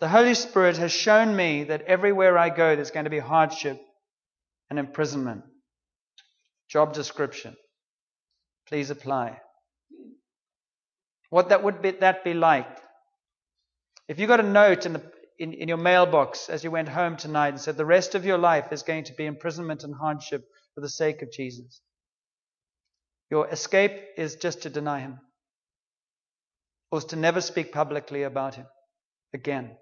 The 0.00 0.08
Holy 0.08 0.34
Spirit 0.34 0.76
has 0.76 0.92
shown 0.92 1.34
me 1.34 1.64
that 1.64 1.80
everywhere 1.86 2.36
I 2.36 2.50
go, 2.50 2.76
there's 2.76 2.90
going 2.90 3.04
to 3.04 3.10
be 3.10 3.20
hardship 3.20 3.80
and 4.70 4.78
imprisonment. 4.78 5.42
Job 6.68 6.94
description. 6.94 7.56
Please 8.68 8.90
apply. 8.90 9.40
What 11.30 11.48
that 11.48 11.62
would 11.64 11.82
be, 11.82 11.90
that 11.92 12.24
be 12.24 12.34
like? 12.34 12.78
If 14.08 14.18
you 14.18 14.26
got 14.26 14.40
a 14.40 14.44
note 14.44 14.86
in, 14.86 14.94
the, 14.94 15.02
in, 15.38 15.52
in 15.52 15.68
your 15.68 15.76
mailbox 15.76 16.48
as 16.48 16.64
you 16.64 16.70
went 16.70 16.88
home 16.88 17.16
tonight 17.16 17.48
and 17.48 17.60
said 17.60 17.76
the 17.76 17.84
rest 17.84 18.14
of 18.14 18.24
your 18.24 18.38
life 18.38 18.72
is 18.72 18.82
going 18.82 19.04
to 19.04 19.14
be 19.14 19.26
imprisonment 19.26 19.84
and 19.84 19.94
hardship 19.94 20.44
for 20.74 20.80
the 20.80 20.88
sake 20.88 21.22
of 21.22 21.32
Jesus, 21.32 21.80
your 23.30 23.48
escape 23.48 23.92
is 24.16 24.36
just 24.36 24.62
to 24.62 24.70
deny 24.70 25.00
Him, 25.00 25.18
or 26.90 27.00
to 27.00 27.16
never 27.16 27.40
speak 27.40 27.72
publicly 27.72 28.24
about 28.24 28.56
Him 28.56 28.66
again. 29.32 29.76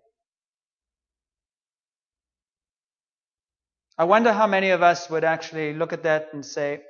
I 3.99 4.05
wonder 4.05 4.33
how 4.33 4.47
many 4.47 4.71
of 4.71 4.83
us 4.83 5.11
would 5.11 5.25
actually 5.25 5.75
look 5.75 5.93
at 5.93 6.05
that 6.05 6.29
and 6.33 6.47
say, 6.47 6.83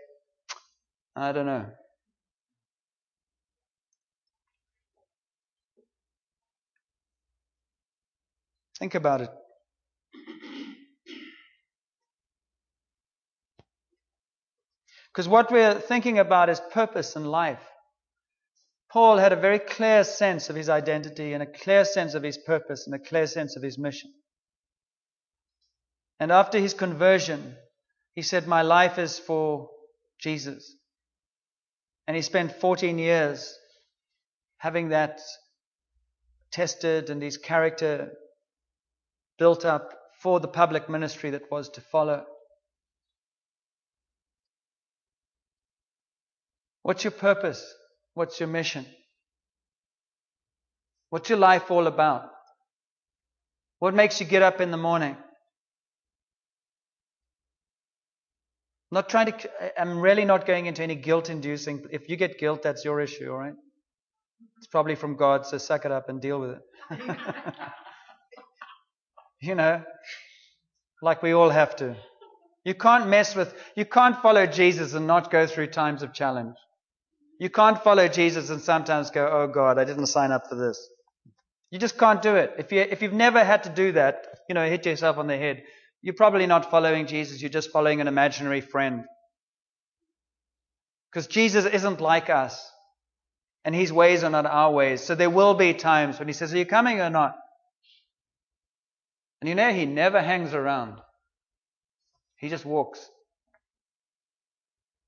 I 1.16 1.32
don't 1.32 1.46
know. 1.46 1.66
Think 8.78 8.94
about 8.94 9.22
it. 9.22 9.30
Because 15.12 15.28
what 15.28 15.50
we're 15.50 15.80
thinking 15.80 16.18
about 16.18 16.50
is 16.50 16.60
purpose 16.72 17.16
in 17.16 17.24
life. 17.24 17.62
Paul 18.92 19.16
had 19.16 19.32
a 19.32 19.36
very 19.36 19.58
clear 19.58 20.04
sense 20.04 20.50
of 20.50 20.56
his 20.56 20.68
identity 20.68 21.32
and 21.32 21.42
a 21.42 21.46
clear 21.46 21.84
sense 21.84 22.14
of 22.14 22.22
his 22.22 22.38
purpose 22.38 22.86
and 22.86 22.94
a 22.94 22.98
clear 22.98 23.26
sense 23.26 23.56
of 23.56 23.62
his 23.62 23.78
mission. 23.78 24.12
And 26.20 26.32
after 26.32 26.58
his 26.58 26.74
conversion, 26.74 27.56
he 28.14 28.22
said, 28.22 28.46
My 28.46 28.62
life 28.62 28.98
is 28.98 29.18
for 29.18 29.70
Jesus. 30.20 30.74
And 32.06 32.16
he 32.16 32.22
spent 32.22 32.60
14 32.60 32.98
years 32.98 33.54
having 34.56 34.88
that 34.88 35.20
tested 36.50 37.10
and 37.10 37.22
his 37.22 37.36
character 37.36 38.12
built 39.38 39.64
up 39.64 39.92
for 40.20 40.40
the 40.40 40.48
public 40.48 40.88
ministry 40.88 41.30
that 41.30 41.50
was 41.50 41.68
to 41.70 41.80
follow. 41.80 42.24
What's 46.82 47.04
your 47.04 47.12
purpose? 47.12 47.62
What's 48.14 48.40
your 48.40 48.48
mission? 48.48 48.86
What's 51.10 51.28
your 51.28 51.38
life 51.38 51.70
all 51.70 51.86
about? 51.86 52.30
What 53.78 53.94
makes 53.94 54.20
you 54.20 54.26
get 54.26 54.42
up 54.42 54.60
in 54.60 54.70
the 54.70 54.76
morning? 54.76 55.16
Not 58.90 59.08
trying 59.08 59.26
to, 59.26 59.80
I'm 59.80 60.00
really 60.00 60.24
not 60.24 60.46
going 60.46 60.66
into 60.66 60.82
any 60.82 60.94
guilt 60.94 61.28
inducing. 61.30 61.84
If 61.90 62.08
you 62.08 62.16
get 62.16 62.38
guilt, 62.38 62.62
that's 62.62 62.84
your 62.84 63.00
issue, 63.00 63.30
all 63.30 63.38
right? 63.38 63.54
It's 64.58 64.66
probably 64.66 64.94
from 64.94 65.16
God, 65.16 65.46
so 65.46 65.58
suck 65.58 65.84
it 65.84 65.92
up 65.92 66.08
and 66.08 66.20
deal 66.20 66.40
with 66.40 66.50
it. 66.52 67.16
you 69.40 69.54
know, 69.54 69.82
like 71.02 71.22
we 71.22 71.32
all 71.32 71.50
have 71.50 71.76
to. 71.76 71.96
You 72.64 72.74
can't 72.74 73.08
mess 73.08 73.34
with, 73.36 73.54
you 73.76 73.84
can't 73.84 74.20
follow 74.20 74.46
Jesus 74.46 74.94
and 74.94 75.06
not 75.06 75.30
go 75.30 75.46
through 75.46 75.68
times 75.68 76.02
of 76.02 76.12
challenge. 76.12 76.56
You 77.38 77.50
can't 77.50 77.82
follow 77.82 78.08
Jesus 78.08 78.50
and 78.50 78.60
sometimes 78.60 79.10
go, 79.10 79.28
oh 79.30 79.46
God, 79.46 79.78
I 79.78 79.84
didn't 79.84 80.06
sign 80.06 80.32
up 80.32 80.48
for 80.48 80.56
this. 80.56 80.88
You 81.70 81.78
just 81.78 81.98
can't 81.98 82.20
do 82.22 82.34
it. 82.36 82.54
If, 82.58 82.72
you, 82.72 82.80
if 82.80 83.02
you've 83.02 83.12
never 83.12 83.44
had 83.44 83.64
to 83.64 83.70
do 83.70 83.92
that, 83.92 84.26
you 84.48 84.54
know, 84.54 84.68
hit 84.68 84.86
yourself 84.86 85.18
on 85.18 85.26
the 85.26 85.36
head. 85.36 85.62
You're 86.02 86.14
probably 86.14 86.46
not 86.46 86.70
following 86.70 87.06
Jesus, 87.06 87.40
you're 87.40 87.50
just 87.50 87.70
following 87.70 88.00
an 88.00 88.08
imaginary 88.08 88.60
friend. 88.60 89.04
Because 91.10 91.26
Jesus 91.26 91.64
isn't 91.64 92.00
like 92.00 92.30
us. 92.30 92.70
And 93.64 93.74
his 93.74 93.92
ways 93.92 94.24
are 94.24 94.30
not 94.30 94.46
our 94.46 94.72
ways. 94.72 95.02
So 95.02 95.14
there 95.14 95.28
will 95.28 95.54
be 95.54 95.74
times 95.74 96.18
when 96.18 96.28
he 96.28 96.32
says, 96.32 96.54
Are 96.54 96.58
you 96.58 96.64
coming 96.64 97.00
or 97.00 97.10
not? 97.10 97.34
And 99.40 99.48
you 99.48 99.54
know, 99.54 99.72
he 99.72 99.84
never 99.84 100.20
hangs 100.20 100.54
around. 100.54 100.98
He 102.38 102.48
just 102.48 102.64
walks. 102.64 103.10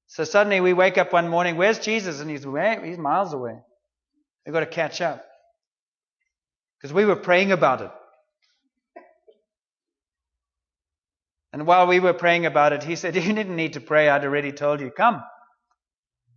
So 0.09 0.25
suddenly 0.25 0.61
we 0.61 0.73
wake 0.73 0.99
up 0.99 1.13
one 1.13 1.29
morning, 1.29 1.57
where's 1.57 1.79
Jesus? 1.79 2.21
And 2.21 2.29
he's, 2.29 2.45
he's 2.45 2.99
miles 2.99 3.33
away. 3.33 3.61
We've 4.45 4.53
got 4.53 4.61
to 4.61 4.67
catch 4.67 5.01
up. 5.01 5.25
Because 6.77 6.93
we 6.93 7.05
were 7.05 7.17
praying 7.17 7.53
about 7.53 7.83
it. 7.83 7.91
And 11.53 11.67
while 11.67 11.87
we 11.87 12.01
were 12.01 12.13
praying 12.13 12.47
about 12.47 12.73
it, 12.73 12.83
he 12.83 12.97
said, 12.97 13.17
You 13.17 13.33
didn't 13.33 13.57
need 13.57 13.75
to 13.75 13.81
pray. 13.81 14.09
I'd 14.09 14.25
already 14.25 14.53
told 14.53 14.81
you. 14.81 14.91
Come. 14.91 15.23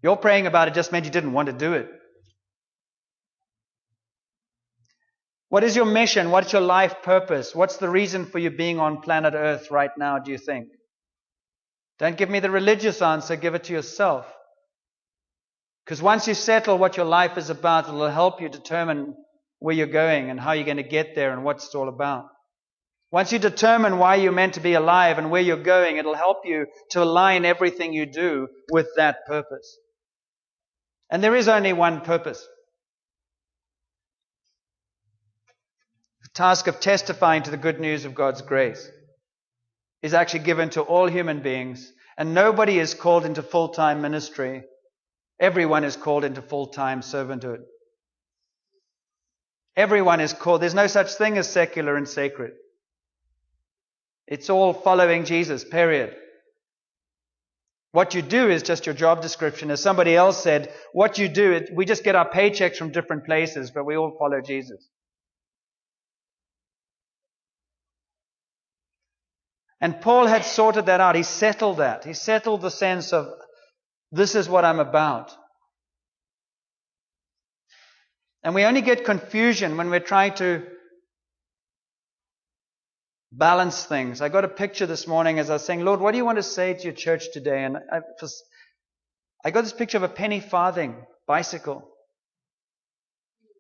Your 0.02 0.18
praying 0.18 0.48
about 0.48 0.68
it 0.68 0.74
just 0.74 0.92
meant 0.92 1.06
you 1.06 1.12
didn't 1.12 1.34
want 1.34 1.48
to 1.48 1.54
do 1.54 1.74
it. 1.74 1.90
What 5.48 5.64
is 5.64 5.76
your 5.76 5.86
mission? 5.86 6.32
What's 6.32 6.52
your 6.52 6.64
life 6.64 7.04
purpose? 7.04 7.54
What's 7.54 7.78
the 7.78 7.88
reason 7.88 8.26
for 8.26 8.40
you 8.40 8.50
being 8.50 8.80
on 8.80 9.02
planet 9.02 9.36
Earth 9.36 9.70
right 9.70 9.92
now, 9.98 10.18
do 10.18 10.32
you 10.32 10.38
think? 10.40 10.68
Don't 12.00 12.18
give 12.18 12.30
me 12.30 12.40
the 12.40 12.50
religious 12.50 13.02
answer, 13.02 13.36
give 13.36 13.54
it 13.54 13.66
to 13.66 13.74
yourself. 13.74 14.26
Because 15.86 16.02
once 16.02 16.28
you 16.28 16.34
settle 16.34 16.78
what 16.78 16.98
your 16.98 17.06
life 17.06 17.38
is 17.38 17.52
about, 17.52 17.88
it'll 17.88 18.10
help 18.10 18.42
you 18.42 18.50
determine 18.50 19.14
where 19.60 19.76
you're 19.76 19.88
going 19.88 20.30
and 20.30 20.40
how 20.40 20.54
you're 20.54 20.66
going 20.66 20.78
to 20.78 20.84
get 20.84 21.14
there 21.14 21.32
and 21.32 21.44
what 21.44 21.58
it's 21.58 21.76
all 21.76 21.88
about. 21.88 22.26
Once 23.14 23.32
you 23.32 23.38
determine 23.38 24.00
why 24.00 24.16
you're 24.16 24.32
meant 24.32 24.56
to 24.56 24.60
be 24.60 24.74
alive 24.74 25.20
and 25.20 25.30
where 25.30 25.40
you're 25.40 25.56
going, 25.56 25.98
it'll 25.98 26.16
help 26.16 26.40
you 26.46 26.66
to 26.90 27.04
align 27.04 27.46
everything 27.46 27.94
you 27.94 28.08
do 28.08 28.48
with 28.72 28.88
that 28.96 29.24
purpose. 29.28 29.78
And 31.12 31.24
there 31.24 31.36
is 31.36 31.48
only 31.48 31.74
one 31.74 32.02
purpose. 32.02 32.44
The 36.24 36.30
task 36.34 36.66
of 36.66 36.80
testifying 36.80 37.44
to 37.44 37.52
the 37.52 37.56
good 37.58 37.80
news 37.80 38.06
of 38.06 38.16
God's 38.16 38.42
grace 38.42 38.90
is 40.02 40.16
actually 40.16 40.46
given 40.46 40.72
to 40.72 40.82
all 40.82 41.08
human 41.08 41.44
beings, 41.44 41.94
and 42.18 42.34
nobody 42.34 42.80
is 42.80 42.96
called 42.96 43.26
into 43.26 43.44
full-time 43.44 44.02
ministry. 44.02 44.64
Everyone 45.40 45.84
is 45.84 45.96
called 45.96 46.24
into 46.24 46.42
full-time 46.42 47.02
servanthood. 47.02 47.60
Everyone 49.76 50.20
is 50.20 50.34
called. 50.34 50.64
There's 50.64 50.74
no 50.74 50.88
such 50.88 51.14
thing 51.14 51.38
as 51.38 51.48
secular 51.48 51.96
and 51.96 52.10
sacred. 52.10 52.54
It's 54.28 54.50
all 54.50 54.74
following 54.74 55.26
Jesus, 55.26 55.64
period. 55.64 56.16
What 57.92 58.16
you 58.16 58.24
do 58.24 58.50
is 58.50 58.64
just 58.64 58.86
your 58.88 58.96
job 58.96 59.22
description. 59.22 59.70
As 59.70 59.82
somebody 59.82 60.16
else 60.16 60.42
said, 60.42 60.74
what 60.94 61.20
you 61.20 61.30
do, 61.30 61.62
we 61.74 61.86
just 61.86 62.04
get 62.04 62.16
our 62.16 62.30
paychecks 62.30 62.78
from 62.78 62.92
different 62.92 63.26
places, 63.26 63.70
but 63.70 63.86
we 63.86 63.96
all 63.96 64.16
follow 64.18 64.42
Jesus. 64.42 64.90
And 69.80 70.00
Paul 70.02 70.28
had 70.28 70.46
sorted 70.46 70.86
that 70.86 71.02
out. 71.02 71.16
He 71.16 71.24
settled 71.24 71.78
that. 71.78 72.06
He 72.06 72.14
settled 72.14 72.62
the 72.62 72.72
sense 72.72 73.12
of, 73.12 73.28
this 74.12 74.34
is 74.34 74.48
what 74.48 74.64
I'm 74.64 74.80
about. 74.80 75.32
And 78.44 78.56
we 78.56 78.64
only 78.64 78.82
get 78.82 79.06
confusion 79.06 79.78
when 79.78 79.90
we're 79.90 80.00
trying 80.00 80.36
to 80.36 80.66
balance 83.36 83.86
things. 83.86 84.22
I 84.22 84.30
got 84.30 84.46
a 84.46 84.50
picture 84.50 84.86
this 84.86 85.08
morning 85.08 85.40
as 85.40 85.50
I 85.50 85.54
was 85.54 85.66
saying, 85.66 85.84
Lord, 85.84 86.00
what 86.00 86.12
do 86.12 86.18
you 86.18 86.26
want 86.26 86.38
to 86.38 86.44
say 86.44 86.74
to 86.74 86.84
your 86.84 86.94
church 86.94 87.32
today? 87.34 87.64
And 87.64 87.78
I, 87.78 88.02
I 89.44 89.52
got 89.52 89.64
this 89.64 89.74
picture 89.74 89.98
of 89.98 90.04
a 90.04 90.10
penny 90.10 90.40
farthing 90.40 90.96
bicycle. 91.28 91.90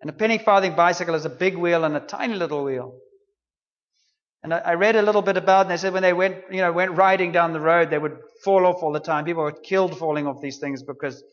And 0.01 0.09
a 0.09 0.13
penny 0.13 0.37
farthing 0.37 0.75
bicycle 0.75 1.13
has 1.13 1.25
a 1.25 1.29
big 1.29 1.57
wheel 1.57 1.83
and 1.83 1.97
a 1.97 1.99
tiny 1.99 2.35
little 2.35 2.63
wheel. 2.63 2.93
And 4.43 4.53
I, 4.53 4.59
I 4.59 4.73
read 4.75 4.95
a 4.95 5.01
little 5.01 5.21
bit 5.21 5.37
about 5.37 5.61
it, 5.61 5.61
and 5.61 5.71
they 5.71 5.77
said 5.77 5.93
when 5.93 6.03
they 6.03 6.13
went, 6.13 6.35
you 6.51 6.61
know, 6.61 6.71
went 6.71 6.91
riding 6.91 7.31
down 7.31 7.53
the 7.53 7.61
road, 7.61 7.89
they 7.89 7.97
would 7.97 8.17
fall 8.43 8.65
off 8.65 8.83
all 8.83 8.91
the 8.91 8.99
time. 8.99 9.25
People 9.25 9.43
were 9.43 9.51
killed 9.51 9.97
falling 9.97 10.27
off 10.27 10.41
these 10.41 10.59
things 10.59 10.83
because 10.83 11.23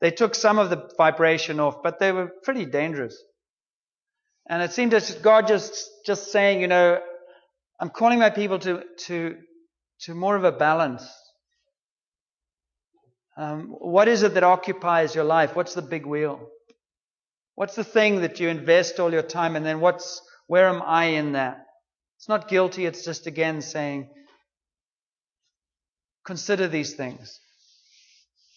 they 0.00 0.10
took 0.10 0.34
some 0.34 0.58
of 0.58 0.70
the 0.70 0.88
vibration 0.96 1.60
off, 1.60 1.82
but 1.82 1.98
they 1.98 2.12
were 2.12 2.30
pretty 2.42 2.64
dangerous. 2.64 3.20
And 4.48 4.62
it 4.62 4.72
seemed 4.72 4.94
as 4.94 5.12
God 5.16 5.46
just, 5.46 5.90
just 6.06 6.32
saying, 6.32 6.60
you 6.60 6.68
know, 6.68 7.00
I'm 7.82 7.90
calling 7.90 8.20
my 8.20 8.30
people 8.30 8.60
to, 8.60 8.84
to, 9.06 9.38
to 10.02 10.14
more 10.14 10.36
of 10.36 10.44
a 10.44 10.52
balance. 10.52 11.04
Um, 13.36 13.74
what 13.80 14.06
is 14.06 14.22
it 14.22 14.34
that 14.34 14.44
occupies 14.44 15.16
your 15.16 15.24
life? 15.24 15.56
What's 15.56 15.74
the 15.74 15.82
big 15.82 16.06
wheel? 16.06 16.48
What's 17.56 17.74
the 17.74 17.82
thing 17.82 18.20
that 18.20 18.38
you 18.38 18.48
invest 18.48 19.00
all 19.00 19.12
your 19.12 19.24
time 19.24 19.56
in? 19.56 19.64
Then 19.64 19.80
what's, 19.80 20.22
where 20.46 20.68
am 20.68 20.80
I 20.80 21.06
in 21.06 21.32
that? 21.32 21.66
It's 22.18 22.28
not 22.28 22.46
guilty, 22.46 22.86
it's 22.86 23.04
just 23.04 23.26
again 23.26 23.60
saying, 23.60 24.08
consider 26.24 26.68
these 26.68 26.94
things. 26.94 27.40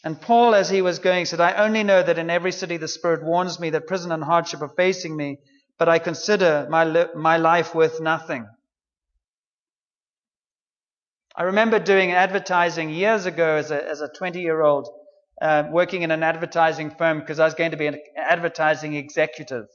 And 0.03 0.21
Paul, 0.21 0.53
as 0.53 0.69
he 0.69 0.83
was 0.83 0.99
going, 0.99 1.25
said, 1.25 1.41
I 1.41 1.65
only 1.65 1.81
know 1.81 2.03
that 2.03 2.19
in 2.19 2.29
every 2.29 2.51
city 2.51 2.77
the 2.77 2.87
Spirit 2.87 3.23
warns 3.23 3.59
me 3.59 3.71
that 3.71 3.87
prison 3.87 4.11
and 4.11 4.23
hardship 4.23 4.61
are 4.61 4.71
facing 4.77 5.17
me, 5.17 5.39
but 5.79 5.89
I 5.89 5.97
consider 5.97 6.67
my, 6.69 6.83
li- 6.83 7.07
my 7.15 7.37
life 7.37 7.73
worth 7.73 7.99
nothing. 7.99 8.45
I 11.37 11.43
remember 11.43 11.79
doing 11.79 12.13
advertising 12.13 12.89
years 12.91 13.25
ago 13.25 13.57
as 13.57 13.69
a, 13.69 13.89
as 13.89 13.99
a 13.99 14.07
20 14.07 14.39
year 14.39 14.61
old, 14.61 14.87
uh, 15.41 15.63
working 15.69 16.03
in 16.03 16.11
an 16.11 16.23
advertising 16.23 16.91
firm 16.91 17.19
because 17.19 17.39
I 17.39 17.45
was 17.45 17.55
going 17.55 17.71
to 17.71 17.77
be 17.77 17.87
an 17.87 17.99
advertising 18.15 18.95
executive, 18.95 19.65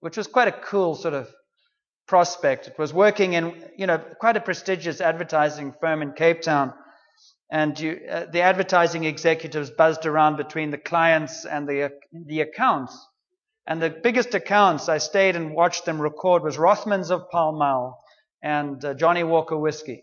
which 0.00 0.16
was 0.16 0.26
quite 0.26 0.48
a 0.48 0.52
cool 0.52 0.94
sort 0.94 1.12
of 1.12 1.28
prospect. 2.08 2.68
It 2.68 2.78
was 2.78 2.94
working 2.94 3.34
in, 3.34 3.70
you 3.76 3.86
know, 3.86 3.98
quite 3.98 4.38
a 4.38 4.40
prestigious 4.40 5.02
advertising 5.02 5.74
firm 5.78 6.00
in 6.00 6.12
Cape 6.12 6.40
Town. 6.40 6.72
And 7.52 7.78
you, 7.78 8.00
uh, 8.10 8.24
the 8.32 8.40
advertising 8.40 9.04
executives 9.04 9.70
buzzed 9.70 10.06
around 10.06 10.38
between 10.38 10.70
the 10.70 10.78
clients 10.78 11.44
and 11.44 11.68
the, 11.68 11.82
uh, 11.82 11.88
the 12.12 12.40
accounts. 12.40 12.98
And 13.66 13.82
the 13.82 13.90
biggest 13.90 14.34
accounts 14.34 14.88
I 14.88 14.96
stayed 14.96 15.36
and 15.36 15.54
watched 15.54 15.84
them 15.84 16.00
record 16.00 16.42
was 16.42 16.56
Rothmans 16.56 17.10
of 17.10 17.28
Pall 17.30 17.52
Mall 17.52 18.02
and 18.42 18.82
uh, 18.82 18.94
Johnnie 18.94 19.24
Walker 19.24 19.58
Whiskey. 19.58 20.02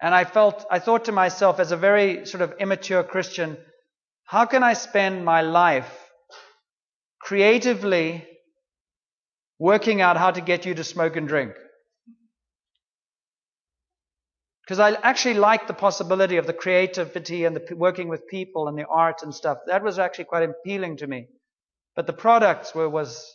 And 0.00 0.14
I 0.14 0.24
felt, 0.24 0.64
I 0.70 0.78
thought 0.78 1.06
to 1.06 1.12
myself 1.12 1.58
as 1.58 1.72
a 1.72 1.76
very 1.76 2.24
sort 2.26 2.42
of 2.42 2.54
immature 2.60 3.02
Christian, 3.02 3.56
how 4.24 4.44
can 4.44 4.62
I 4.62 4.74
spend 4.74 5.24
my 5.24 5.40
life 5.40 5.92
creatively 7.20 8.26
working 9.58 10.00
out 10.00 10.16
how 10.16 10.30
to 10.30 10.40
get 10.40 10.66
you 10.66 10.74
to 10.74 10.84
smoke 10.84 11.16
and 11.16 11.26
drink? 11.26 11.54
Because 14.62 14.80
I 14.80 14.92
actually 14.92 15.34
liked 15.34 15.66
the 15.66 15.74
possibility 15.74 16.36
of 16.36 16.46
the 16.46 16.52
creativity 16.52 17.44
and 17.44 17.56
the 17.56 17.74
working 17.74 18.08
with 18.08 18.28
people 18.28 18.68
and 18.68 18.78
the 18.78 18.86
art 18.86 19.22
and 19.22 19.34
stuff. 19.34 19.58
That 19.66 19.82
was 19.82 19.98
actually 19.98 20.26
quite 20.26 20.48
appealing 20.48 20.98
to 20.98 21.06
me. 21.06 21.28
But 21.96 22.06
the 22.06 22.12
products 22.12 22.74
were, 22.74 22.88
was 22.88 23.34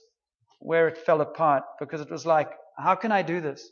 where 0.59 0.87
it 0.87 0.97
fell 0.99 1.21
apart 1.21 1.63
because 1.79 2.01
it 2.01 2.11
was 2.11 2.25
like, 2.25 2.51
how 2.77 2.95
can 2.95 3.11
I 3.11 3.23
do 3.23 3.41
this? 3.41 3.67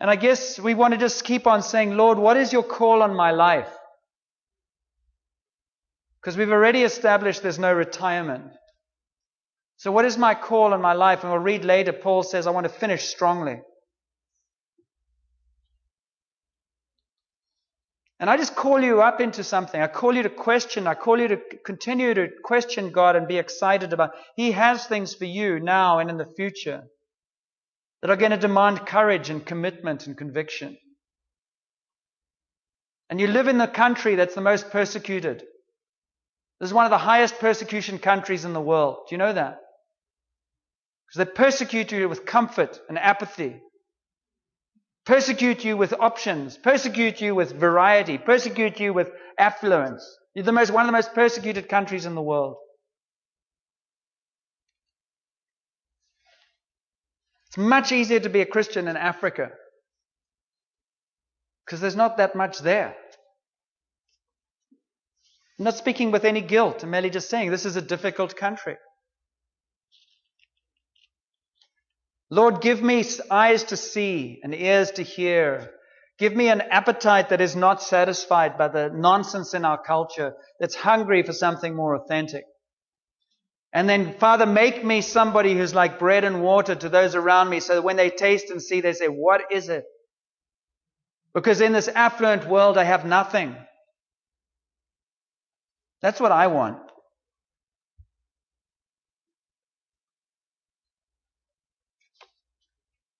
And 0.00 0.08
I 0.10 0.16
guess 0.16 0.60
we 0.60 0.74
want 0.74 0.94
to 0.94 0.98
just 0.98 1.24
keep 1.24 1.46
on 1.46 1.62
saying, 1.62 1.96
Lord, 1.96 2.18
what 2.18 2.36
is 2.36 2.52
your 2.52 2.62
call 2.62 3.02
on 3.02 3.16
my 3.16 3.32
life? 3.32 3.68
Because 6.20 6.36
we've 6.36 6.50
already 6.50 6.84
established 6.84 7.42
there's 7.42 7.58
no 7.58 7.72
retirement. 7.72 8.52
So 9.76 9.90
what 9.90 10.04
is 10.04 10.16
my 10.16 10.34
call 10.34 10.72
on 10.72 10.80
my 10.80 10.92
life? 10.92 11.22
And 11.22 11.32
we'll 11.32 11.40
read 11.40 11.64
later, 11.64 11.92
Paul 11.92 12.22
says, 12.22 12.46
I 12.46 12.50
want 12.50 12.64
to 12.64 12.72
finish 12.72 13.08
strongly. 13.08 13.60
And 18.20 18.28
I 18.28 18.36
just 18.36 18.56
call 18.56 18.80
you 18.80 19.00
up 19.00 19.20
into 19.20 19.44
something. 19.44 19.80
I 19.80 19.86
call 19.86 20.14
you 20.14 20.24
to 20.24 20.30
question. 20.30 20.88
I 20.88 20.94
call 20.94 21.20
you 21.20 21.28
to 21.28 21.38
continue 21.64 22.14
to 22.14 22.28
question 22.44 22.90
God 22.90 23.14
and 23.14 23.28
be 23.28 23.38
excited 23.38 23.92
about. 23.92 24.10
He 24.34 24.52
has 24.52 24.86
things 24.86 25.14
for 25.14 25.24
you 25.24 25.60
now 25.60 25.98
and 26.00 26.10
in 26.10 26.18
the 26.18 26.26
future 26.36 26.84
that 28.00 28.10
are 28.10 28.16
going 28.16 28.30
to 28.30 28.36
demand 28.36 28.86
courage 28.86 29.30
and 29.30 29.44
commitment 29.44 30.06
and 30.06 30.16
conviction. 30.16 30.76
And 33.10 33.20
you 33.20 33.26
live 33.26 33.48
in 33.48 33.58
the 33.58 33.66
country 33.66 34.14
that's 34.14 34.34
the 34.34 34.40
most 34.40 34.70
persecuted. 34.70 35.42
This 36.60 36.70
is 36.70 36.74
one 36.74 36.84
of 36.84 36.90
the 36.90 36.98
highest 36.98 37.38
persecution 37.38 37.98
countries 37.98 38.44
in 38.44 38.52
the 38.52 38.60
world. 38.60 39.06
Do 39.08 39.14
you 39.14 39.18
know 39.18 39.32
that? 39.32 39.60
Because 41.06 41.26
they 41.26 41.32
persecute 41.32 41.92
you 41.92 42.08
with 42.08 42.26
comfort 42.26 42.78
and 42.88 42.98
apathy 42.98 43.60
persecute 45.08 45.64
you 45.64 45.74
with 45.74 45.94
options, 45.98 46.58
persecute 46.58 47.22
you 47.22 47.34
with 47.34 47.52
variety, 47.52 48.18
persecute 48.18 48.78
you 48.78 48.92
with 48.92 49.10
affluence. 49.38 50.06
You're 50.34 50.44
the 50.44 50.52
most, 50.52 50.70
one 50.70 50.82
of 50.82 50.88
the 50.88 50.92
most 50.92 51.14
persecuted 51.14 51.66
countries 51.66 52.04
in 52.04 52.14
the 52.14 52.20
world. 52.20 52.56
Much 57.58 57.90
easier 57.90 58.20
to 58.20 58.28
be 58.28 58.40
a 58.40 58.46
Christian 58.46 58.86
in 58.86 58.96
Africa 58.96 59.50
because 61.66 61.80
there's 61.80 61.96
not 61.96 62.18
that 62.18 62.36
much 62.36 62.60
there. 62.60 62.94
I'm 65.58 65.64
not 65.64 65.76
speaking 65.76 66.12
with 66.12 66.24
any 66.24 66.40
guilt. 66.40 66.84
I'm 66.84 66.90
merely 66.90 67.10
just 67.10 67.28
saying 67.28 67.50
this 67.50 67.66
is 67.66 67.74
a 67.74 67.82
difficult 67.82 68.36
country. 68.36 68.76
Lord, 72.30 72.60
give 72.60 72.80
me 72.80 73.04
eyes 73.28 73.64
to 73.64 73.76
see 73.76 74.38
and 74.44 74.54
ears 74.54 74.92
to 74.92 75.02
hear. 75.02 75.68
Give 76.20 76.36
me 76.36 76.50
an 76.50 76.60
appetite 76.60 77.30
that 77.30 77.40
is 77.40 77.56
not 77.56 77.82
satisfied 77.82 78.56
by 78.56 78.68
the 78.68 78.88
nonsense 78.94 79.52
in 79.52 79.64
our 79.64 79.82
culture, 79.82 80.34
that's 80.60 80.76
hungry 80.76 81.24
for 81.24 81.32
something 81.32 81.74
more 81.74 81.96
authentic. 81.96 82.44
And 83.72 83.88
then, 83.88 84.14
Father, 84.14 84.46
make 84.46 84.84
me 84.84 85.02
somebody 85.02 85.54
who's 85.54 85.74
like 85.74 85.98
bread 85.98 86.24
and 86.24 86.42
water 86.42 86.74
to 86.74 86.88
those 86.88 87.14
around 87.14 87.50
me 87.50 87.60
so 87.60 87.74
that 87.74 87.82
when 87.82 87.96
they 87.96 88.10
taste 88.10 88.50
and 88.50 88.62
see, 88.62 88.80
they 88.80 88.94
say, 88.94 89.08
What 89.08 89.52
is 89.52 89.68
it? 89.68 89.84
Because 91.34 91.60
in 91.60 91.72
this 91.72 91.88
affluent 91.88 92.48
world, 92.48 92.78
I 92.78 92.84
have 92.84 93.04
nothing. 93.04 93.54
That's 96.00 96.20
what 96.20 96.32
I 96.32 96.46
want. 96.46 96.78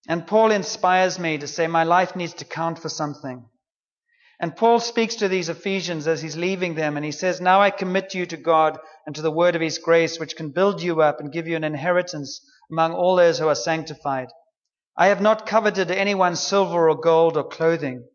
And 0.08 0.26
Paul 0.26 0.50
inspires 0.50 1.18
me 1.18 1.36
to 1.38 1.46
say 1.46 1.66
my 1.66 1.84
life 1.84 2.16
needs 2.16 2.32
to 2.34 2.46
count 2.46 2.78
for 2.78 2.88
something. 2.88 3.44
And 4.40 4.56
Paul 4.56 4.80
speaks 4.80 5.16
to 5.16 5.28
these 5.28 5.48
Ephesians 5.48 6.06
as 6.06 6.22
he's 6.22 6.36
leaving 6.36 6.74
them, 6.74 6.96
and 6.96 7.04
he 7.04 7.12
says, 7.12 7.40
Now 7.40 7.60
I 7.60 7.70
commit 7.70 8.14
you 8.14 8.24
to 8.26 8.36
God 8.36 8.78
and 9.08 9.14
to 9.14 9.22
the 9.22 9.30
word 9.30 9.56
of 9.56 9.62
his 9.62 9.78
grace, 9.78 10.20
which 10.20 10.36
can 10.36 10.50
build 10.50 10.82
you 10.82 11.00
up 11.00 11.18
and 11.18 11.32
give 11.32 11.48
you 11.48 11.56
an 11.56 11.64
inheritance 11.64 12.42
among 12.70 12.92
all 12.92 13.16
those 13.16 13.38
who 13.38 13.48
are 13.48 13.54
sanctified. 13.54 14.28
I 14.98 15.06
have 15.06 15.22
not 15.22 15.46
coveted 15.46 15.90
anyone's 15.90 16.40
silver 16.40 16.90
or 16.90 17.00
gold 17.00 17.38
or 17.38 17.48
clothing. 17.48 18.06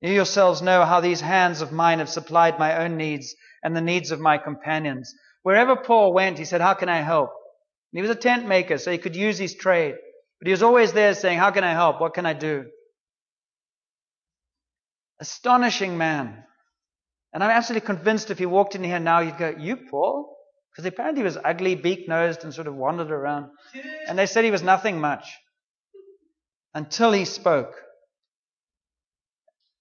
You 0.00 0.14
yourselves 0.14 0.62
know 0.62 0.86
how 0.86 1.02
these 1.02 1.20
hands 1.20 1.60
of 1.60 1.72
mine 1.72 1.98
have 1.98 2.08
supplied 2.08 2.58
my 2.58 2.82
own 2.82 2.96
needs 2.96 3.34
and 3.62 3.76
the 3.76 3.82
needs 3.82 4.10
of 4.10 4.18
my 4.18 4.38
companions. 4.38 5.12
Wherever 5.42 5.76
Paul 5.76 6.14
went, 6.14 6.38
he 6.38 6.46
said, 6.46 6.62
How 6.62 6.72
can 6.72 6.88
I 6.88 7.02
help? 7.02 7.28
And 7.92 7.98
he 7.98 8.00
was 8.00 8.10
a 8.10 8.18
tent 8.18 8.48
maker, 8.48 8.78
so 8.78 8.90
he 8.90 8.96
could 8.96 9.14
use 9.14 9.36
his 9.36 9.56
trade. 9.56 9.94
But 10.40 10.46
he 10.46 10.52
was 10.52 10.62
always 10.62 10.94
there 10.94 11.12
saying, 11.12 11.38
How 11.38 11.50
can 11.50 11.64
I 11.64 11.72
help? 11.72 12.00
What 12.00 12.14
can 12.14 12.24
I 12.24 12.32
do? 12.32 12.64
Astonishing 15.20 15.98
man. 15.98 16.44
And 17.32 17.44
I'm 17.44 17.50
absolutely 17.50 17.86
convinced 17.86 18.30
if 18.30 18.38
he 18.38 18.46
walked 18.46 18.74
in 18.74 18.84
here 18.84 18.98
now, 18.98 19.20
you'd 19.20 19.38
go, 19.38 19.54
You, 19.58 19.76
Paul? 19.76 20.34
Because 20.72 20.86
apparently 20.86 21.20
he 21.20 21.24
was 21.24 21.38
ugly, 21.44 21.74
beak 21.74 22.08
nosed, 22.08 22.44
and 22.44 22.54
sort 22.54 22.66
of 22.66 22.74
wandered 22.74 23.10
around. 23.10 23.50
And 24.06 24.18
they 24.18 24.26
said 24.26 24.44
he 24.44 24.50
was 24.50 24.62
nothing 24.62 25.00
much 25.00 25.36
until 26.74 27.12
he 27.12 27.24
spoke, 27.24 27.74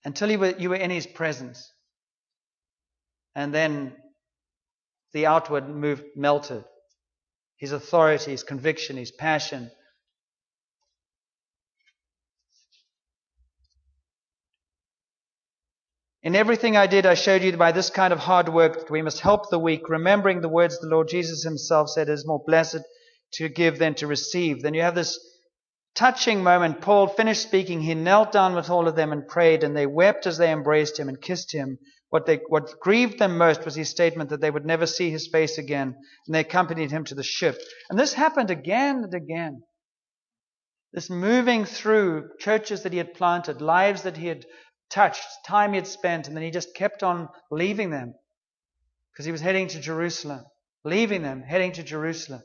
until 0.04 0.36
were, 0.40 0.56
you 0.58 0.70
were 0.70 0.76
in 0.76 0.90
his 0.90 1.06
presence. 1.06 1.72
And 3.36 3.54
then 3.54 3.96
the 5.14 5.28
outward 5.28 5.70
moved, 5.70 6.04
melted. 6.16 6.64
His 7.58 7.72
authority, 7.72 8.32
his 8.32 8.44
conviction, 8.44 8.98
his 8.98 9.12
passion, 9.12 9.70
In 16.24 16.36
everything 16.36 16.76
I 16.76 16.88
did, 16.88 17.06
I 17.06 17.14
showed 17.14 17.44
you 17.44 17.56
by 17.56 17.72
this 17.72 17.90
kind 17.90 18.12
of 18.12 18.20
hard 18.20 18.50
work 18.50 18.80
that 18.80 18.90
we 18.92 19.02
must 19.02 19.20
help 19.20 19.50
the 19.50 19.60
weak, 19.60 19.88
remembering 19.88 20.42
the 20.42 20.50
words 20.50 20.80
the 20.80 20.88
Lord 20.88 21.08
Jesus 21.08 21.44
himself 21.44 21.90
said, 21.90 22.10
it 22.10 22.14
is 22.14 22.26
more 22.26 22.44
blessed 22.46 22.80
to 23.34 23.50
give 23.50 23.78
than 23.78 23.94
to 23.96 24.08
receive. 24.08 24.62
Then 24.62 24.74
you 24.74 24.82
have 24.82 24.96
this 24.96 25.20
touching 25.96 26.44
moment. 26.44 26.82
Paul 26.82 27.08
finished 27.08 27.44
speaking. 27.44 27.82
He 27.82 27.94
knelt 27.94 28.32
down 28.32 28.56
with 28.56 28.70
all 28.70 28.88
of 28.88 28.96
them 28.96 29.12
and 29.12 29.28
prayed, 29.28 29.64
and 29.64 29.76
they 29.76 29.86
wept 29.86 30.26
as 30.26 30.38
they 30.38 30.52
embraced 30.52 31.00
him 31.00 31.08
and 31.08 31.22
kissed 31.22 31.54
him. 31.54 31.78
What, 32.10 32.26
they, 32.26 32.40
what 32.48 32.80
grieved 32.80 33.20
them 33.20 33.38
most 33.38 33.66
was 33.66 33.76
his 33.76 33.90
statement 33.90 34.30
that 34.30 34.42
they 34.42 34.52
would 34.52 34.66
never 34.66 34.86
see 34.86 35.10
his 35.10 35.28
face 35.28 35.58
again, 35.58 35.96
and 36.26 36.36
they 36.36 36.40
accompanied 36.40 36.90
him 36.90 37.04
to 37.06 37.16
the 37.16 37.24
ship. 37.24 37.60
And 37.90 38.00
this 38.00 38.14
happened 38.14 38.50
again 38.50 39.04
and 39.04 39.14
again. 39.14 39.62
This 40.94 41.10
moving 41.10 41.66
through 41.66 42.30
churches 42.40 42.84
that 42.84 42.94
he 42.94 42.98
had 42.98 43.14
planted, 43.14 43.62
lives 43.62 44.04
that 44.04 44.18
he 44.18 44.28
had 44.28 44.46
touched, 44.90 45.26
time 45.46 45.72
he 45.72 45.78
had 45.78 45.88
spent, 45.88 46.28
and 46.28 46.36
then 46.36 46.44
he 46.44 46.52
just 46.52 46.76
kept 46.76 47.04
on 47.04 47.30
leaving 47.52 47.90
them 47.90 48.14
because 49.12 49.26
he 49.26 49.32
was 49.32 49.42
heading 49.42 49.68
to 49.70 49.80
Jerusalem. 49.80 50.46
leaving 50.84 51.22
them, 51.22 51.42
heading 51.42 51.74
to 51.74 51.84
Jerusalem. 51.84 52.42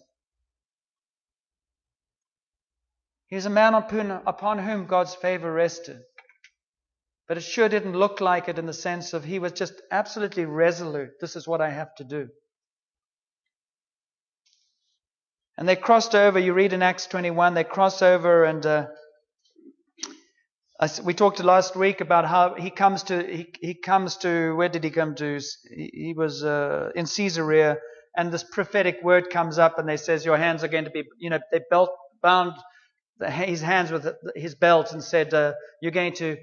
He 3.29 3.37
was 3.37 3.47
a 3.47 3.51
man 3.51 3.75
upon 3.75 4.59
whom 4.59 4.87
God's 4.87 5.15
favor 5.15 5.53
rested. 5.53 6.01
But 7.29 7.37
it 7.37 7.43
sure 7.43 7.69
didn't 7.69 7.97
look 7.97 8.21
like 8.21 8.49
it 8.49 8.59
in 8.59 8.67
the 8.67 8.73
sense 8.73 9.13
of 9.13 9.25
he 9.25 9.39
was 9.39 9.53
just 9.53 9.75
absolutely 9.91 10.45
resolute. 10.45 11.13
This 11.21 11.37
is 11.37 11.47
what 11.47 11.61
I 11.61 11.71
have 11.71 11.95
to 11.97 12.05
do. 12.05 12.29
And 15.57 15.69
they 15.69 15.77
crossed 15.77 16.15
over. 16.15 16.39
You 16.39 16.53
read 16.53 16.73
in 16.73 16.83
Acts 16.83 17.07
21, 17.07 17.55
they 17.55 17.65
cross 17.65 18.03
over 18.03 18.45
and 18.45 18.67
uh, 18.67 18.87
we 21.05 21.15
talked 21.15 21.39
last 21.45 21.77
week 21.77 22.01
about 22.01 22.27
how 22.27 22.55
he 22.55 22.71
comes 22.71 23.05
to 23.05 23.23
he, 23.23 23.53
he 23.61 23.75
comes 23.75 24.17
to 24.19 24.57
where 24.57 24.69
did 24.69 24.83
he 24.83 24.91
come 24.91 25.15
to? 25.17 25.39
He, 25.71 25.91
he 25.93 26.15
was 26.17 26.43
uh, 26.43 26.91
in 26.97 27.07
Caesarea, 27.07 27.77
and 28.17 28.33
this 28.33 28.43
prophetic 28.43 28.99
word 29.03 29.31
comes 29.31 29.59
up, 29.59 29.79
and 29.79 29.89
they 29.89 29.97
says 29.97 30.25
your 30.25 30.37
hands 30.37 30.65
are 30.65 30.69
going 30.69 30.85
to 30.85 30.91
be 30.91 31.05
you 31.19 31.31
know 31.31 31.39
they 31.53 31.61
belt 31.71 31.91
bound 32.21 32.55
his 33.25 33.61
hands 33.61 33.93
with 33.93 34.09
his 34.35 34.57
belt 34.57 34.93
and 34.93 35.05
said 35.05 35.33
uh, 35.33 35.53
you're 35.81 35.93
going 35.93 36.15
to 36.15 36.37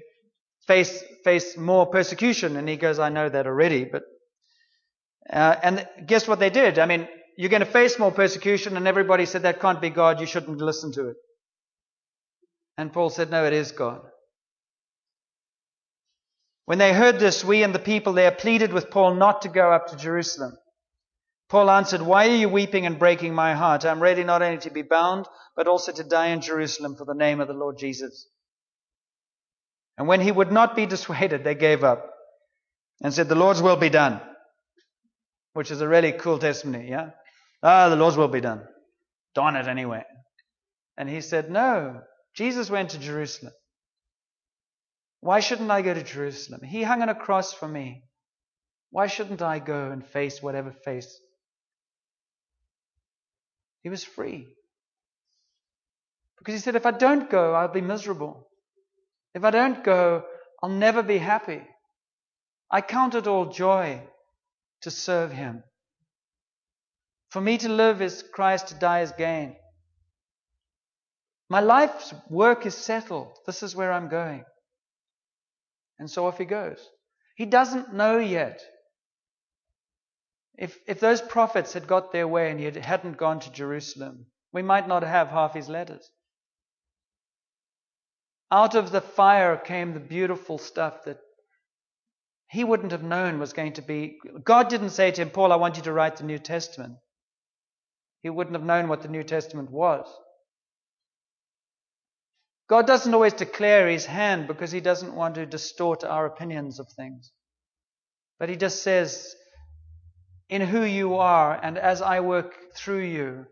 face 0.66 1.04
face 1.22 1.58
more 1.58 1.86
persecution, 1.86 2.56
and 2.56 2.66
he 2.66 2.76
goes 2.76 2.98
I 2.98 3.10
know 3.10 3.28
that 3.28 3.46
already, 3.46 3.84
but 3.84 4.04
uh, 5.30 5.56
and 5.62 5.86
guess 6.06 6.26
what 6.26 6.38
they 6.38 6.50
did? 6.50 6.78
I 6.78 6.86
mean 6.86 7.06
you're 7.36 7.50
going 7.50 7.60
to 7.60 7.66
face 7.66 7.98
more 7.98 8.12
persecution, 8.12 8.78
and 8.78 8.88
everybody 8.88 9.26
said 9.26 9.42
that 9.42 9.60
can't 9.60 9.82
be 9.82 9.90
God, 9.90 10.18
you 10.18 10.26
shouldn't 10.26 10.58
listen 10.58 10.92
to 10.92 11.08
it. 11.08 11.16
And 12.78 12.90
Paul 12.90 13.10
said 13.10 13.30
no, 13.30 13.44
it 13.44 13.52
is 13.52 13.72
God. 13.72 14.00
When 16.70 16.78
they 16.78 16.92
heard 16.92 17.18
this, 17.18 17.44
we 17.44 17.64
and 17.64 17.74
the 17.74 17.80
people 17.80 18.12
there 18.12 18.30
pleaded 18.30 18.72
with 18.72 18.92
Paul 18.92 19.14
not 19.14 19.42
to 19.42 19.48
go 19.48 19.72
up 19.72 19.88
to 19.88 19.96
Jerusalem. 19.96 20.56
Paul 21.48 21.68
answered, 21.68 22.00
Why 22.00 22.28
are 22.28 22.36
you 22.36 22.48
weeping 22.48 22.86
and 22.86 22.96
breaking 22.96 23.34
my 23.34 23.54
heart? 23.54 23.84
I'm 23.84 24.00
ready 24.00 24.22
not 24.22 24.40
only 24.40 24.58
to 24.58 24.70
be 24.70 24.82
bound, 24.82 25.26
but 25.56 25.66
also 25.66 25.90
to 25.90 26.04
die 26.04 26.28
in 26.28 26.42
Jerusalem 26.42 26.94
for 26.94 27.04
the 27.04 27.12
name 27.12 27.40
of 27.40 27.48
the 27.48 27.54
Lord 27.54 27.76
Jesus. 27.76 28.28
And 29.98 30.06
when 30.06 30.20
he 30.20 30.30
would 30.30 30.52
not 30.52 30.76
be 30.76 30.86
dissuaded, 30.94 31.42
they 31.42 31.56
gave 31.56 31.82
up 31.82 32.08
and 33.02 33.12
said, 33.12 33.28
The 33.28 33.34
Lord's 33.34 33.60
will 33.60 33.74
be 33.74 33.90
done. 33.90 34.20
Which 35.54 35.72
is 35.72 35.80
a 35.80 35.88
really 35.88 36.12
cool 36.12 36.38
testimony, 36.38 36.88
yeah? 36.88 37.10
Ah, 37.64 37.88
the 37.88 37.96
Lord's 37.96 38.16
will 38.16 38.28
be 38.28 38.40
done. 38.40 38.62
Darn 39.34 39.56
it 39.56 39.66
anyway. 39.66 40.04
And 40.96 41.08
he 41.08 41.20
said, 41.20 41.50
No, 41.50 42.02
Jesus 42.36 42.70
went 42.70 42.90
to 42.90 43.00
Jerusalem. 43.00 43.54
Why 45.20 45.40
shouldn't 45.40 45.70
I 45.70 45.82
go 45.82 45.92
to 45.92 46.02
Jerusalem? 46.02 46.62
He 46.62 46.82
hung 46.82 47.02
on 47.02 47.08
a 47.08 47.14
cross 47.14 47.52
for 47.52 47.68
me. 47.68 48.04
Why 48.90 49.06
shouldn't 49.06 49.42
I 49.42 49.58
go 49.58 49.90
and 49.90 50.04
face 50.04 50.42
whatever 50.42 50.72
face? 50.72 51.20
He 53.82 53.88
was 53.88 54.02
free. 54.02 54.48
Because 56.38 56.54
he 56.54 56.60
said, 56.60 56.74
if 56.74 56.86
I 56.86 56.90
don't 56.90 57.30
go, 57.30 57.54
I'll 57.54 57.68
be 57.68 57.82
miserable. 57.82 58.48
If 59.34 59.44
I 59.44 59.50
don't 59.50 59.84
go, 59.84 60.24
I'll 60.62 60.70
never 60.70 61.02
be 61.02 61.18
happy. 61.18 61.62
I 62.70 62.80
count 62.80 63.14
it 63.14 63.26
all 63.26 63.46
joy 63.46 64.02
to 64.82 64.90
serve 64.90 65.32
him. 65.32 65.62
For 67.30 67.40
me 67.40 67.58
to 67.58 67.68
live 67.68 68.02
is 68.02 68.24
Christ, 68.32 68.68
to 68.68 68.74
die 68.74 69.02
is 69.02 69.12
gain. 69.12 69.56
My 71.48 71.60
life's 71.60 72.14
work 72.28 72.64
is 72.64 72.74
settled. 72.74 73.36
This 73.46 73.62
is 73.62 73.76
where 73.76 73.92
I'm 73.92 74.08
going. 74.08 74.44
And 76.00 76.10
so 76.10 76.26
off 76.26 76.38
he 76.38 76.46
goes. 76.46 76.80
He 77.36 77.44
doesn't 77.44 77.94
know 77.94 78.18
yet. 78.18 78.62
If, 80.56 80.78
if 80.86 80.98
those 80.98 81.20
prophets 81.20 81.74
had 81.74 81.86
got 81.86 82.10
their 82.10 82.26
way 82.26 82.50
and 82.50 82.58
he 82.58 82.66
hadn't 82.80 83.18
gone 83.18 83.38
to 83.40 83.52
Jerusalem, 83.52 84.26
we 84.52 84.62
might 84.62 84.88
not 84.88 85.02
have 85.02 85.28
half 85.28 85.54
his 85.54 85.68
letters. 85.68 86.10
Out 88.50 88.74
of 88.74 88.90
the 88.90 89.02
fire 89.02 89.56
came 89.58 89.92
the 89.92 90.00
beautiful 90.00 90.58
stuff 90.58 91.04
that 91.04 91.18
he 92.48 92.64
wouldn't 92.64 92.92
have 92.92 93.04
known 93.04 93.38
was 93.38 93.52
going 93.52 93.74
to 93.74 93.82
be. 93.82 94.18
God 94.42 94.68
didn't 94.68 94.90
say 94.90 95.10
to 95.12 95.22
him, 95.22 95.30
Paul, 95.30 95.52
I 95.52 95.56
want 95.56 95.76
you 95.76 95.82
to 95.84 95.92
write 95.92 96.16
the 96.16 96.24
New 96.24 96.38
Testament. 96.38 96.94
He 98.22 98.30
wouldn't 98.30 98.56
have 98.56 98.64
known 98.64 98.88
what 98.88 99.02
the 99.02 99.08
New 99.08 99.22
Testament 99.22 99.70
was. 99.70 100.06
God 102.70 102.86
doesn't 102.86 103.12
always 103.12 103.32
declare 103.32 103.88
his 103.88 104.06
hand 104.06 104.46
because 104.46 104.70
he 104.70 104.80
doesn't 104.80 105.16
want 105.16 105.34
to 105.34 105.44
distort 105.44 106.04
our 106.04 106.24
opinions 106.24 106.78
of 106.78 106.86
things. 106.92 107.32
But 108.38 108.48
he 108.48 108.54
just 108.54 108.84
says, 108.84 109.34
in 110.48 110.62
who 110.62 110.84
you 110.84 111.16
are, 111.16 111.58
and 111.60 111.76
as 111.76 112.00
I 112.00 112.20
work 112.20 112.54
through 112.76 113.06
you, 113.06 113.46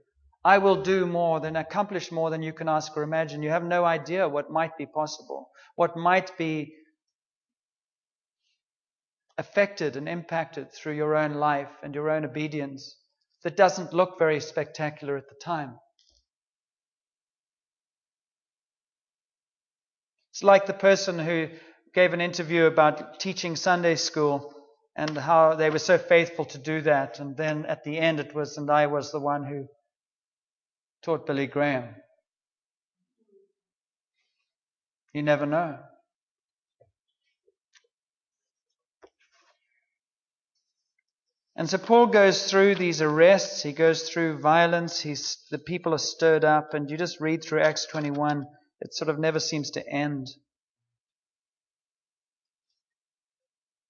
I 0.44 0.59
will 0.59 0.83
do 0.83 1.04
more 1.04 1.40
than 1.40 1.57
accomplish 1.57 2.12
more 2.12 2.31
than 2.31 2.44
you 2.44 2.52
can 2.52 2.68
ask 2.68 2.96
or 2.96 3.02
imagine. 3.02 3.42
You 3.42 3.50
have 3.50 3.64
no 3.64 3.85
idea 3.85 4.28
what 4.28 4.52
might 4.52 4.78
be 4.78 4.87
possible, 4.87 5.50
what 5.74 5.96
might 5.96 6.38
be 6.38 6.74
affected 9.37 9.96
and 9.96 10.09
impacted 10.09 10.72
through 10.72 10.94
your 10.94 11.16
own 11.16 11.35
life 11.35 11.72
and 11.83 11.92
your 11.92 12.09
own 12.09 12.24
obedience 12.24 12.96
that 13.42 13.57
doesn't 13.57 13.92
look 13.92 14.16
very 14.16 14.38
spectacular 14.38 15.16
at 15.16 15.28
the 15.28 15.35
time. 15.42 15.76
It's 20.38 20.44
like 20.44 20.66
the 20.66 20.72
person 20.72 21.18
who 21.18 21.48
gave 21.92 22.12
an 22.12 22.20
interview 22.20 22.66
about 22.66 23.18
teaching 23.18 23.57
Sunday 23.57 23.96
school 23.96 24.55
and 24.94 25.18
how 25.18 25.57
they 25.57 25.68
were 25.68 25.81
so 25.81 25.98
faithful 25.98 26.44
to 26.44 26.59
do 26.59 26.81
that. 26.83 27.18
And 27.18 27.37
then 27.37 27.66
at 27.66 27.83
the 27.83 27.98
end 27.98 28.20
it 28.20 28.33
was, 28.37 28.57
and 28.57 28.70
I 28.70 28.87
was 28.87 29.11
the 29.11 29.18
one 29.18 29.42
who 29.42 29.66
taught 31.03 31.27
Billy 31.27 31.48
Graham. 31.48 31.88
You 35.12 35.24
never 35.24 35.44
know. 35.44 35.81
And 41.57 41.68
so 41.68 41.79
Paul 41.79 42.07
goes 42.07 42.48
through 42.48 42.77
these 42.77 43.03
arrests, 43.03 43.64
he 43.64 43.72
goes 43.72 44.09
through 44.09 44.38
violence, 44.38 45.01
he's, 45.01 45.38
the 45.51 45.59
people 45.59 45.94
are 45.94 45.98
stirred 45.98 46.44
up, 46.44 46.74
and 46.74 46.88
you 46.88 46.96
just 46.96 47.20
read 47.20 47.42
through 47.42 47.62
Acts 47.62 47.87
21 47.87 48.46
it 48.81 48.95
sort 48.95 49.09
of 49.09 49.19
never 49.19 49.41
seems 49.41 49.73
to 49.73 49.88
end. 49.88 50.29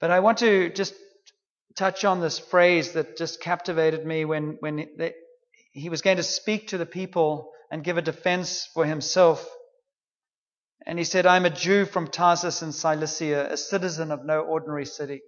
But 0.00 0.10
I 0.10 0.20
want 0.20 0.38
to 0.38 0.70
just 0.70 0.94
touch 1.76 2.04
on 2.04 2.20
this 2.20 2.38
phrase 2.38 2.92
that 2.92 3.16
just 3.16 3.40
captivated 3.40 4.04
me 4.06 4.24
when, 4.24 4.56
when 4.60 4.86
he 5.72 5.88
was 5.88 6.02
going 6.02 6.16
to 6.16 6.22
speak 6.22 6.68
to 6.68 6.78
the 6.78 6.86
people 6.86 7.50
and 7.70 7.84
give 7.84 7.98
a 7.98 8.02
defense 8.02 8.68
for 8.74 8.84
himself. 8.84 9.46
And 10.86 10.98
he 10.98 11.04
said, 11.04 11.26
I'm 11.26 11.44
a 11.44 11.50
Jew 11.50 11.84
from 11.84 12.08
Tarsus 12.08 12.62
in 12.62 12.72
Cilicia, 12.72 13.48
a 13.50 13.56
citizen 13.56 14.10
of 14.10 14.24
no 14.24 14.40
ordinary 14.40 14.86
city. 14.86 15.20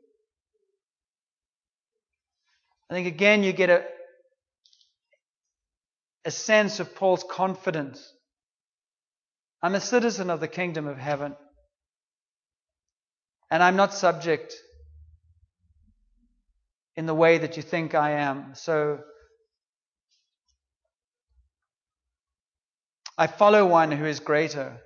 I 2.89 2.95
think 2.95 3.07
again 3.07 3.45
you 3.45 3.53
get 3.53 3.71
a, 3.71 3.85
a 6.25 6.31
sense 6.31 6.81
of 6.81 6.95
Paul's 6.97 7.25
confidence 7.31 8.13
I'm 9.63 9.75
a 9.75 9.81
citizen 9.81 10.31
of 10.31 10.41
the 10.41 10.49
kingdom 10.49 10.87
of 10.87 10.97
heaven. 10.97 11.37
And 13.51 13.63
I'm 13.63 13.77
not 13.77 13.93
subject 13.93 14.55
in 16.97 17.07
the 17.07 17.15
way 17.15 17.39
that 17.39 17.57
you 17.57 17.63
think 17.63 17.95
I 17.95 18.13
am. 18.13 18.55
So 18.55 19.01
I 23.19 23.27
follow 23.27 23.67
one 23.67 23.91
who 23.93 24.07
is 24.07 24.21
greater. 24.21 24.81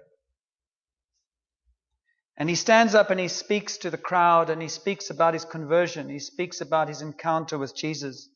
And 2.37 2.49
he 2.49 2.57
stands 2.57 2.97
up 2.97 3.11
and 3.11 3.21
he 3.21 3.29
speaks 3.29 3.79
to 3.79 3.91
the 3.91 3.99
crowd 3.99 4.51
and 4.51 4.61
he 4.61 4.69
speaks 4.69 5.11
about 5.11 5.35
his 5.35 5.45
conversion. 5.45 6.09
He 6.09 6.19
speaks 6.19 6.61
about 6.61 6.89
his 6.89 7.01
encounter 7.01 7.59
with 7.59 7.77
Jesus. 7.77 8.29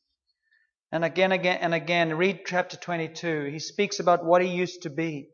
And 0.91 1.03
again, 1.03 1.33
again, 1.33 1.57
and 1.59 1.73
again, 1.73 2.17
read 2.17 2.41
chapter 2.45 2.77
22. 2.77 3.49
He 3.51 3.59
speaks 3.59 3.99
about 3.99 4.23
what 4.23 4.41
he 4.41 4.47
used 4.47 4.83
to 4.83 4.89
be. 4.89 5.29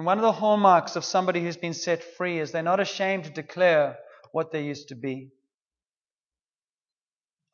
And 0.00 0.06
one 0.06 0.16
of 0.16 0.22
the 0.22 0.32
hallmarks 0.32 0.96
of 0.96 1.04
somebody 1.04 1.42
who's 1.42 1.58
been 1.58 1.74
set 1.74 2.02
free 2.02 2.38
is 2.38 2.52
they're 2.52 2.62
not 2.62 2.80
ashamed 2.80 3.24
to 3.24 3.30
declare 3.30 3.98
what 4.32 4.50
they 4.50 4.64
used 4.64 4.88
to 4.88 4.94
be. 4.94 5.28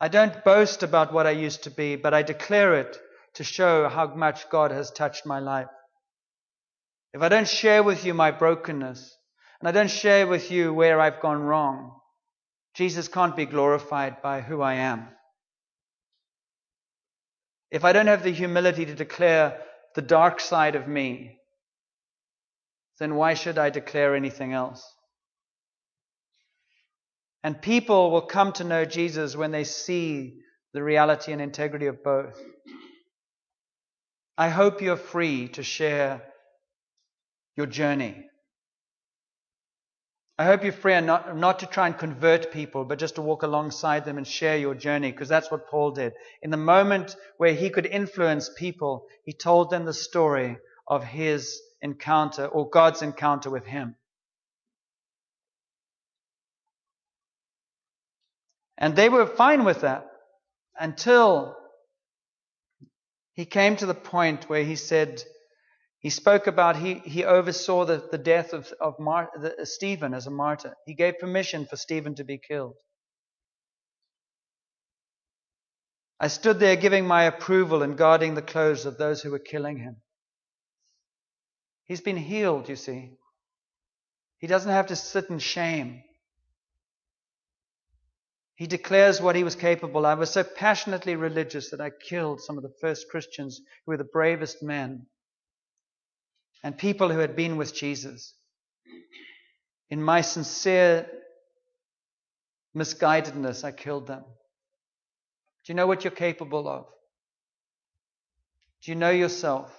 I 0.00 0.06
don't 0.06 0.44
boast 0.44 0.84
about 0.84 1.12
what 1.12 1.26
I 1.26 1.32
used 1.32 1.64
to 1.64 1.72
be, 1.72 1.96
but 1.96 2.14
I 2.14 2.22
declare 2.22 2.76
it 2.76 2.96
to 3.34 3.42
show 3.42 3.88
how 3.88 4.14
much 4.14 4.48
God 4.48 4.70
has 4.70 4.92
touched 4.92 5.26
my 5.26 5.40
life. 5.40 5.66
If 7.12 7.20
I 7.20 7.28
don't 7.30 7.48
share 7.48 7.82
with 7.82 8.04
you 8.04 8.14
my 8.14 8.30
brokenness, 8.30 9.16
and 9.58 9.68
I 9.68 9.72
don't 9.72 9.90
share 9.90 10.28
with 10.28 10.52
you 10.52 10.72
where 10.72 11.00
I've 11.00 11.20
gone 11.20 11.42
wrong, 11.42 11.98
Jesus 12.76 13.08
can't 13.08 13.34
be 13.34 13.46
glorified 13.46 14.22
by 14.22 14.40
who 14.40 14.62
I 14.62 14.74
am. 14.74 15.08
If 17.72 17.84
I 17.84 17.92
don't 17.92 18.06
have 18.06 18.22
the 18.22 18.30
humility 18.30 18.86
to 18.86 18.94
declare 18.94 19.58
the 19.96 20.02
dark 20.02 20.38
side 20.38 20.76
of 20.76 20.86
me, 20.86 21.40
then 22.98 23.14
why 23.14 23.34
should 23.34 23.58
I 23.58 23.70
declare 23.70 24.14
anything 24.14 24.52
else? 24.52 24.84
And 27.42 27.60
people 27.60 28.10
will 28.10 28.22
come 28.22 28.52
to 28.54 28.64
know 28.64 28.84
Jesus 28.84 29.36
when 29.36 29.52
they 29.52 29.64
see 29.64 30.40
the 30.72 30.82
reality 30.82 31.32
and 31.32 31.40
integrity 31.40 31.86
of 31.86 32.02
both. 32.02 32.42
I 34.36 34.48
hope 34.48 34.82
you're 34.82 34.96
free 34.96 35.48
to 35.48 35.62
share 35.62 36.22
your 37.56 37.66
journey. 37.66 38.24
I 40.38 40.44
hope 40.44 40.64
you're 40.64 40.72
free 40.72 41.00
not, 41.00 41.34
not 41.34 41.60
to 41.60 41.66
try 41.66 41.86
and 41.86 41.96
convert 41.96 42.52
people, 42.52 42.84
but 42.84 42.98
just 42.98 43.14
to 43.14 43.22
walk 43.22 43.42
alongside 43.42 44.04
them 44.04 44.18
and 44.18 44.26
share 44.26 44.58
your 44.58 44.74
journey, 44.74 45.10
because 45.10 45.30
that's 45.30 45.50
what 45.50 45.68
Paul 45.68 45.92
did. 45.92 46.12
In 46.42 46.50
the 46.50 46.58
moment 46.58 47.16
where 47.38 47.54
he 47.54 47.70
could 47.70 47.86
influence 47.86 48.50
people, 48.58 49.06
he 49.24 49.32
told 49.32 49.70
them 49.70 49.86
the 49.86 49.94
story 49.94 50.58
of 50.86 51.04
his 51.04 51.58
encounter 51.86 52.46
or 52.46 52.68
God's 52.68 53.00
encounter 53.00 53.48
with 53.48 53.64
him. 53.64 53.94
And 58.76 58.94
they 58.94 59.08
were 59.08 59.26
fine 59.26 59.64
with 59.64 59.80
that 59.80 60.06
until 60.78 61.56
he 63.34 63.46
came 63.46 63.76
to 63.76 63.86
the 63.86 63.94
point 63.94 64.48
where 64.50 64.64
he 64.64 64.76
said, 64.76 65.22
he 66.00 66.10
spoke 66.10 66.46
about 66.46 66.76
he, 66.76 66.94
he 66.94 67.24
oversaw 67.24 67.84
the, 67.84 68.06
the 68.10 68.18
death 68.18 68.52
of, 68.52 68.72
of 68.80 68.98
Mar, 68.98 69.30
the, 69.40 69.62
uh, 69.62 69.64
Stephen 69.64 70.12
as 70.12 70.26
a 70.26 70.30
martyr. 70.30 70.74
He 70.84 70.94
gave 70.94 71.18
permission 71.18 71.66
for 71.66 71.76
Stephen 71.76 72.14
to 72.16 72.24
be 72.24 72.38
killed. 72.38 72.74
I 76.18 76.28
stood 76.28 76.58
there 76.58 76.76
giving 76.76 77.06
my 77.06 77.24
approval 77.24 77.82
and 77.82 77.96
guarding 77.96 78.34
the 78.34 78.42
clothes 78.42 78.86
of 78.86 78.98
those 78.98 79.22
who 79.22 79.30
were 79.30 79.38
killing 79.38 79.78
him. 79.78 79.96
He's 81.86 82.00
been 82.00 82.16
healed, 82.16 82.68
you 82.68 82.76
see. 82.76 83.12
He 84.38 84.46
doesn't 84.46 84.70
have 84.70 84.88
to 84.88 84.96
sit 84.96 85.30
in 85.30 85.38
shame. 85.38 86.02
He 88.56 88.66
declares 88.66 89.20
what 89.20 89.36
he 89.36 89.44
was 89.44 89.54
capable. 89.54 90.06
I 90.06 90.14
was 90.14 90.30
so 90.30 90.42
passionately 90.42 91.14
religious 91.14 91.70
that 91.70 91.80
I 91.80 91.90
killed 91.90 92.40
some 92.40 92.56
of 92.56 92.62
the 92.62 92.72
first 92.80 93.08
Christians 93.08 93.60
who 93.84 93.92
were 93.92 93.96
the 93.98 94.04
bravest 94.04 94.62
men 94.62 95.06
and 96.64 96.76
people 96.76 97.10
who 97.10 97.18
had 97.18 97.36
been 97.36 97.56
with 97.56 97.74
Jesus. 97.74 98.34
In 99.90 100.02
my 100.02 100.22
sincere 100.22 101.06
misguidedness, 102.74 103.62
I 103.62 103.72
killed 103.72 104.06
them. 104.06 104.24
Do 105.64 105.72
you 105.72 105.74
know 105.74 105.86
what 105.86 106.02
you're 106.02 106.10
capable 106.10 106.66
of? 106.66 106.86
Do 108.82 108.90
you 108.90 108.96
know 108.96 109.10
yourself? 109.10 109.70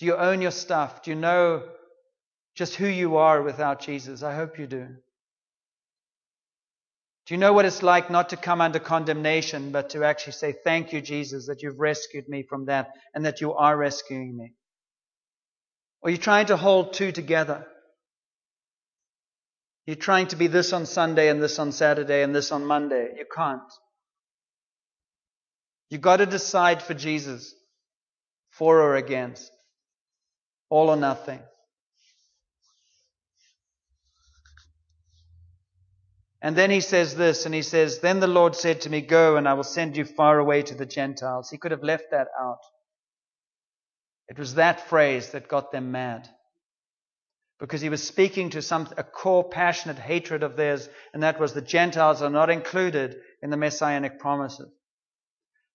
Do 0.00 0.06
you 0.06 0.16
own 0.16 0.40
your 0.40 0.50
stuff? 0.50 1.02
Do 1.02 1.10
you 1.10 1.16
know 1.16 1.62
just 2.56 2.74
who 2.74 2.86
you 2.86 3.18
are 3.18 3.42
without 3.42 3.80
Jesus? 3.80 4.22
I 4.22 4.34
hope 4.34 4.58
you 4.58 4.66
do. 4.66 4.86
Do 7.26 7.34
you 7.34 7.38
know 7.38 7.52
what 7.52 7.66
it's 7.66 7.82
like 7.82 8.10
not 8.10 8.30
to 8.30 8.38
come 8.38 8.62
under 8.62 8.78
condemnation, 8.78 9.72
but 9.72 9.90
to 9.90 10.04
actually 10.04 10.32
say, 10.32 10.52
Thank 10.64 10.94
you, 10.94 11.02
Jesus, 11.02 11.46
that 11.46 11.62
you've 11.62 11.78
rescued 11.78 12.28
me 12.28 12.42
from 12.42 12.64
that 12.66 12.88
and 13.14 13.26
that 13.26 13.42
you 13.42 13.52
are 13.52 13.76
rescuing 13.76 14.34
me? 14.34 14.54
Or 16.00 16.08
you're 16.08 16.16
you 16.16 16.22
trying 16.22 16.46
to 16.46 16.56
hold 16.56 16.94
two 16.94 17.12
together? 17.12 17.66
You're 19.86 19.96
trying 19.96 20.28
to 20.28 20.36
be 20.36 20.46
this 20.46 20.72
on 20.72 20.86
Sunday 20.86 21.28
and 21.28 21.42
this 21.42 21.58
on 21.58 21.72
Saturday 21.72 22.22
and 22.22 22.34
this 22.34 22.52
on 22.52 22.64
Monday. 22.64 23.10
You 23.18 23.26
can't. 23.32 23.60
You've 25.90 26.00
got 26.00 26.18
to 26.18 26.26
decide 26.26 26.82
for 26.82 26.94
Jesus, 26.94 27.54
for 28.50 28.80
or 28.80 28.96
against, 28.96 29.50
all 30.70 30.88
or 30.88 30.96
nothing. 30.96 31.40
And 36.42 36.56
then 36.56 36.70
he 36.70 36.80
says 36.80 37.14
this, 37.14 37.44
and 37.44 37.54
he 37.54 37.62
says, 37.62 37.98
Then 37.98 38.20
the 38.20 38.26
Lord 38.26 38.56
said 38.56 38.82
to 38.82 38.90
me, 38.90 39.02
Go, 39.02 39.36
and 39.36 39.46
I 39.46 39.54
will 39.54 39.62
send 39.62 39.96
you 39.96 40.06
far 40.06 40.38
away 40.38 40.62
to 40.62 40.74
the 40.74 40.86
Gentiles. 40.86 41.50
He 41.50 41.58
could 41.58 41.70
have 41.70 41.82
left 41.82 42.12
that 42.12 42.28
out. 42.40 42.60
It 44.28 44.38
was 44.38 44.54
that 44.54 44.88
phrase 44.88 45.30
that 45.30 45.48
got 45.48 45.70
them 45.70 45.92
mad. 45.92 46.28
Because 47.58 47.82
he 47.82 47.90
was 47.90 48.02
speaking 48.02 48.50
to 48.50 48.62
some, 48.62 48.88
a 48.96 49.04
core 49.04 49.46
passionate 49.46 49.98
hatred 49.98 50.42
of 50.42 50.56
theirs, 50.56 50.88
and 51.12 51.22
that 51.24 51.38
was 51.38 51.52
the 51.52 51.60
Gentiles 51.60 52.22
are 52.22 52.30
not 52.30 52.48
included 52.48 53.16
in 53.42 53.50
the 53.50 53.58
messianic 53.58 54.18
promises. 54.18 54.70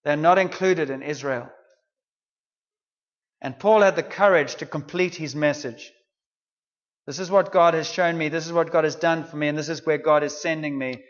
They're 0.03 0.15
not 0.15 0.39
included 0.39 0.89
in 0.89 1.03
Israel. 1.03 1.49
And 3.41 3.59
Paul 3.59 3.81
had 3.81 3.95
the 3.95 4.03
courage 4.03 4.55
to 4.55 4.65
complete 4.65 5.15
his 5.15 5.35
message. 5.35 5.91
This 7.05 7.19
is 7.19 7.29
what 7.29 7.51
God 7.51 7.75
has 7.75 7.87
shown 7.87 8.17
me. 8.17 8.29
This 8.29 8.47
is 8.47 8.53
what 8.53 8.71
God 8.71 8.83
has 8.83 8.95
done 8.95 9.25
for 9.25 9.37
me. 9.37 9.47
And 9.47 9.57
this 9.57 9.69
is 9.69 9.85
where 9.85 9.97
God 9.97 10.23
is 10.23 10.35
sending 10.35 10.77
me. 10.77 11.03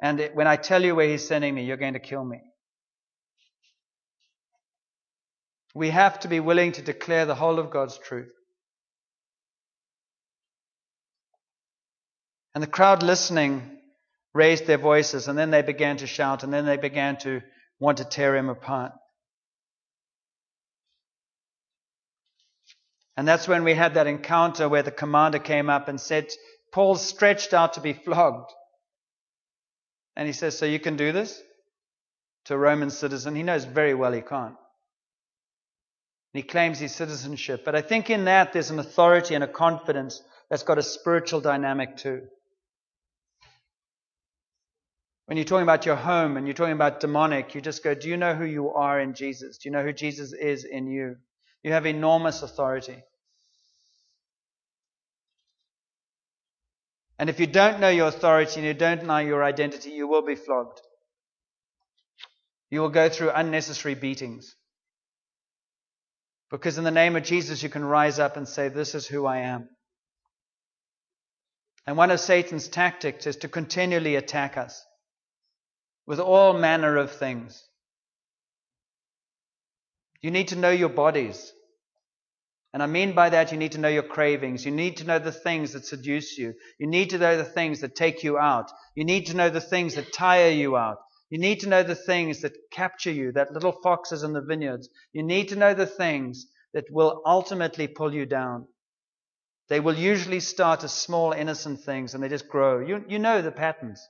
And 0.00 0.30
when 0.34 0.46
I 0.46 0.56
tell 0.56 0.82
you 0.82 0.94
where 0.94 1.08
He's 1.08 1.26
sending 1.26 1.54
me, 1.54 1.64
you're 1.64 1.76
going 1.76 1.94
to 1.94 1.98
kill 1.98 2.24
me. 2.24 2.40
We 5.74 5.90
have 5.90 6.20
to 6.20 6.28
be 6.28 6.40
willing 6.40 6.72
to 6.72 6.82
declare 6.82 7.26
the 7.26 7.34
whole 7.34 7.58
of 7.58 7.70
God's 7.70 7.98
truth. 7.98 8.30
And 12.54 12.62
the 12.62 12.68
crowd 12.68 13.02
listening 13.02 13.78
raised 14.32 14.66
their 14.66 14.78
voices, 14.78 15.28
and 15.28 15.38
then 15.38 15.50
they 15.50 15.60
began 15.60 15.98
to 15.98 16.06
shout, 16.06 16.44
and 16.44 16.52
then 16.52 16.64
they 16.64 16.78
began 16.78 17.18
to 17.18 17.42
want 17.78 17.98
to 17.98 18.04
tear 18.04 18.34
him 18.34 18.48
apart. 18.48 18.92
And 23.16 23.26
that's 23.26 23.48
when 23.48 23.64
we 23.64 23.74
had 23.74 23.94
that 23.94 24.06
encounter 24.06 24.68
where 24.68 24.82
the 24.82 24.90
commander 24.90 25.38
came 25.38 25.70
up 25.70 25.88
and 25.88 26.00
said, 26.00 26.28
Paul's 26.72 27.06
stretched 27.06 27.54
out 27.54 27.74
to 27.74 27.80
be 27.80 27.94
flogged. 27.94 28.52
And 30.16 30.26
he 30.26 30.32
says, 30.32 30.58
So 30.58 30.66
you 30.66 30.78
can 30.78 30.96
do 30.96 31.12
this? 31.12 31.42
To 32.46 32.54
a 32.54 32.58
Roman 32.58 32.90
citizen. 32.90 33.34
He 33.34 33.42
knows 33.42 33.64
very 33.64 33.94
well 33.94 34.12
he 34.12 34.20
can't. 34.20 34.56
And 36.34 36.42
he 36.42 36.42
claims 36.42 36.78
his 36.78 36.94
citizenship. 36.94 37.64
But 37.64 37.74
I 37.74 37.80
think 37.80 38.10
in 38.10 38.26
that 38.26 38.52
there's 38.52 38.70
an 38.70 38.78
authority 38.78 39.34
and 39.34 39.42
a 39.42 39.48
confidence 39.48 40.22
that's 40.50 40.62
got 40.62 40.78
a 40.78 40.82
spiritual 40.82 41.40
dynamic 41.40 41.96
too. 41.96 42.22
When 45.24 45.36
you're 45.38 45.44
talking 45.44 45.64
about 45.64 45.86
your 45.86 45.96
home 45.96 46.36
and 46.36 46.46
you're 46.46 46.54
talking 46.54 46.74
about 46.74 47.00
demonic, 47.00 47.54
you 47.54 47.60
just 47.60 47.82
go, 47.82 47.94
Do 47.94 48.08
you 48.08 48.16
know 48.16 48.34
who 48.34 48.44
you 48.44 48.72
are 48.72 49.00
in 49.00 49.14
Jesus? 49.14 49.58
Do 49.58 49.68
you 49.68 49.72
know 49.72 49.82
who 49.82 49.92
Jesus 49.92 50.32
is 50.32 50.64
in 50.64 50.86
you? 50.86 51.16
You 51.66 51.72
have 51.72 51.84
enormous 51.84 52.42
authority. 52.42 53.02
And 57.18 57.28
if 57.28 57.40
you 57.40 57.48
don't 57.48 57.80
know 57.80 57.88
your 57.88 58.06
authority 58.06 58.60
and 58.60 58.64
you 58.64 58.72
don't 58.72 59.04
know 59.04 59.18
your 59.18 59.42
identity, 59.42 59.90
you 59.90 60.06
will 60.06 60.22
be 60.22 60.36
flogged. 60.36 60.80
You 62.70 62.82
will 62.82 62.90
go 62.90 63.08
through 63.08 63.30
unnecessary 63.30 63.96
beatings. 63.96 64.54
Because 66.52 66.78
in 66.78 66.84
the 66.84 66.92
name 66.92 67.16
of 67.16 67.24
Jesus, 67.24 67.64
you 67.64 67.68
can 67.68 67.84
rise 67.84 68.20
up 68.20 68.36
and 68.36 68.46
say, 68.46 68.68
This 68.68 68.94
is 68.94 69.08
who 69.08 69.26
I 69.26 69.38
am. 69.38 69.68
And 71.84 71.96
one 71.96 72.12
of 72.12 72.20
Satan's 72.20 72.68
tactics 72.68 73.26
is 73.26 73.38
to 73.38 73.48
continually 73.48 74.14
attack 74.14 74.56
us 74.56 74.86
with 76.06 76.20
all 76.20 76.52
manner 76.52 76.96
of 76.96 77.10
things. 77.10 77.60
You 80.22 80.30
need 80.30 80.46
to 80.48 80.56
know 80.56 80.70
your 80.70 80.90
bodies. 80.90 81.52
And 82.72 82.82
I 82.82 82.86
mean 82.86 83.14
by 83.14 83.30
that, 83.30 83.52
you 83.52 83.58
need 83.58 83.72
to 83.72 83.78
know 83.78 83.88
your 83.88 84.02
cravings. 84.02 84.64
You 84.64 84.72
need 84.72 84.98
to 84.98 85.04
know 85.04 85.18
the 85.18 85.32
things 85.32 85.72
that 85.72 85.86
seduce 85.86 86.36
you. 86.36 86.54
You 86.78 86.86
need 86.86 87.10
to 87.10 87.18
know 87.18 87.36
the 87.36 87.44
things 87.44 87.80
that 87.80 87.96
take 87.96 88.22
you 88.22 88.38
out. 88.38 88.70
You 88.94 89.04
need 89.04 89.26
to 89.26 89.36
know 89.36 89.48
the 89.48 89.60
things 89.60 89.94
that 89.94 90.12
tire 90.12 90.50
you 90.50 90.76
out. 90.76 90.98
You 91.30 91.38
need 91.38 91.60
to 91.60 91.68
know 91.68 91.82
the 91.82 91.94
things 91.94 92.42
that 92.42 92.52
capture 92.70 93.10
you, 93.10 93.32
that 93.32 93.52
little 93.52 93.72
foxes 93.72 94.22
in 94.22 94.32
the 94.32 94.42
vineyards. 94.42 94.88
You 95.12 95.22
need 95.22 95.48
to 95.48 95.56
know 95.56 95.74
the 95.74 95.86
things 95.86 96.46
that 96.74 96.84
will 96.90 97.22
ultimately 97.24 97.88
pull 97.88 98.14
you 98.14 98.26
down. 98.26 98.66
They 99.68 99.80
will 99.80 99.96
usually 99.96 100.40
start 100.40 100.84
as 100.84 100.92
small, 100.92 101.32
innocent 101.32 101.80
things 101.80 102.14
and 102.14 102.22
they 102.22 102.28
just 102.28 102.48
grow. 102.48 102.80
You, 102.80 103.04
you 103.08 103.18
know 103.18 103.42
the 103.42 103.50
patterns. 103.50 104.06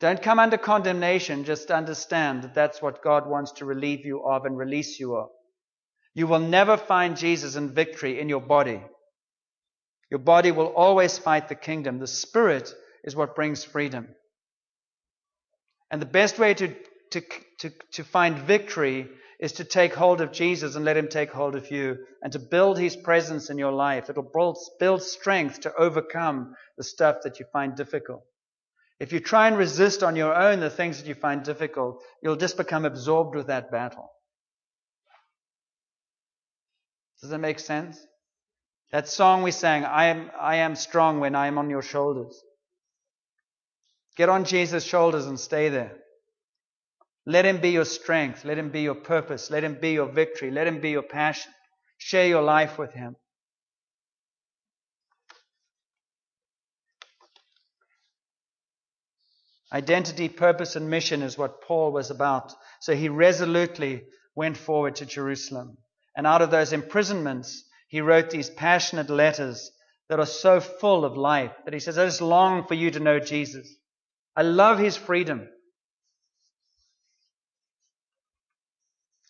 Don't 0.00 0.20
come 0.20 0.40
under 0.40 0.58
condemnation, 0.58 1.44
just 1.44 1.70
understand 1.70 2.42
that 2.42 2.54
that's 2.54 2.82
what 2.82 3.04
God 3.04 3.28
wants 3.28 3.52
to 3.52 3.64
relieve 3.64 4.04
you 4.04 4.24
of 4.24 4.44
and 4.44 4.58
release 4.58 4.98
you 4.98 5.14
of. 5.14 5.28
You 6.14 6.26
will 6.26 6.40
never 6.40 6.76
find 6.76 7.16
Jesus 7.16 7.56
in 7.56 7.74
victory 7.74 8.20
in 8.20 8.28
your 8.28 8.40
body. 8.40 8.82
Your 10.10 10.18
body 10.20 10.50
will 10.50 10.66
always 10.66 11.16
fight 11.16 11.48
the 11.48 11.54
kingdom. 11.54 11.98
The 11.98 12.06
Spirit 12.06 12.74
is 13.02 13.16
what 13.16 13.34
brings 13.34 13.64
freedom. 13.64 14.08
And 15.90 16.02
the 16.02 16.06
best 16.06 16.38
way 16.38 16.54
to, 16.54 16.74
to, 17.12 17.22
to, 17.60 17.70
to 17.92 18.04
find 18.04 18.38
victory 18.38 19.08
is 19.40 19.52
to 19.52 19.64
take 19.64 19.94
hold 19.94 20.20
of 20.20 20.30
Jesus 20.30 20.76
and 20.76 20.84
let 20.84 20.96
Him 20.96 21.08
take 21.08 21.32
hold 21.32 21.56
of 21.56 21.70
you 21.70 21.98
and 22.22 22.32
to 22.32 22.38
build 22.38 22.78
His 22.78 22.94
presence 22.94 23.50
in 23.50 23.58
your 23.58 23.72
life. 23.72 24.08
It'll 24.08 24.22
build, 24.22 24.58
build 24.78 25.02
strength 25.02 25.62
to 25.62 25.74
overcome 25.74 26.54
the 26.76 26.84
stuff 26.84 27.16
that 27.24 27.40
you 27.40 27.46
find 27.52 27.74
difficult. 27.74 28.22
If 29.00 29.12
you 29.12 29.18
try 29.18 29.48
and 29.48 29.58
resist 29.58 30.04
on 30.04 30.14
your 30.14 30.32
own 30.32 30.60
the 30.60 30.70
things 30.70 30.98
that 30.98 31.08
you 31.08 31.14
find 31.14 31.42
difficult, 31.42 32.04
you'll 32.22 32.36
just 32.36 32.56
become 32.56 32.84
absorbed 32.84 33.34
with 33.34 33.48
that 33.48 33.72
battle. 33.72 34.11
Does 37.22 37.30
that 37.30 37.38
make 37.38 37.60
sense? 37.60 38.04
That 38.90 39.08
song 39.08 39.42
we 39.42 39.52
sang, 39.52 39.84
I 39.84 40.06
am, 40.06 40.30
I 40.38 40.56
am 40.56 40.74
strong 40.74 41.20
when 41.20 41.34
I 41.34 41.46
am 41.46 41.56
on 41.56 41.70
your 41.70 41.80
shoulders. 41.80 42.38
Get 44.16 44.28
on 44.28 44.44
Jesus' 44.44 44.84
shoulders 44.84 45.26
and 45.26 45.40
stay 45.40 45.70
there. 45.70 45.96
Let 47.24 47.46
him 47.46 47.60
be 47.60 47.70
your 47.70 47.84
strength. 47.84 48.44
Let 48.44 48.58
him 48.58 48.70
be 48.70 48.82
your 48.82 48.96
purpose. 48.96 49.50
Let 49.50 49.62
him 49.62 49.78
be 49.80 49.92
your 49.92 50.10
victory. 50.10 50.50
Let 50.50 50.66
him 50.66 50.80
be 50.80 50.90
your 50.90 51.02
passion. 51.02 51.52
Share 51.96 52.26
your 52.26 52.42
life 52.42 52.76
with 52.76 52.92
him. 52.92 53.14
Identity, 59.72 60.28
purpose, 60.28 60.76
and 60.76 60.90
mission 60.90 61.22
is 61.22 61.38
what 61.38 61.62
Paul 61.62 61.92
was 61.92 62.10
about. 62.10 62.52
So 62.80 62.94
he 62.94 63.08
resolutely 63.08 64.02
went 64.34 64.56
forward 64.56 64.96
to 64.96 65.06
Jerusalem. 65.06 65.78
And 66.16 66.26
out 66.26 66.42
of 66.42 66.50
those 66.50 66.72
imprisonments, 66.72 67.64
he 67.88 68.00
wrote 68.00 68.30
these 68.30 68.50
passionate 68.50 69.10
letters 69.10 69.70
that 70.08 70.20
are 70.20 70.26
so 70.26 70.60
full 70.60 71.04
of 71.04 71.16
life 71.16 71.52
that 71.64 71.74
he 71.74 71.80
says, 71.80 71.98
I 71.98 72.04
just 72.04 72.20
long 72.20 72.66
for 72.66 72.74
you 72.74 72.90
to 72.90 73.00
know 73.00 73.18
Jesus. 73.18 73.68
I 74.36 74.42
love 74.42 74.78
his 74.78 74.96
freedom. 74.96 75.48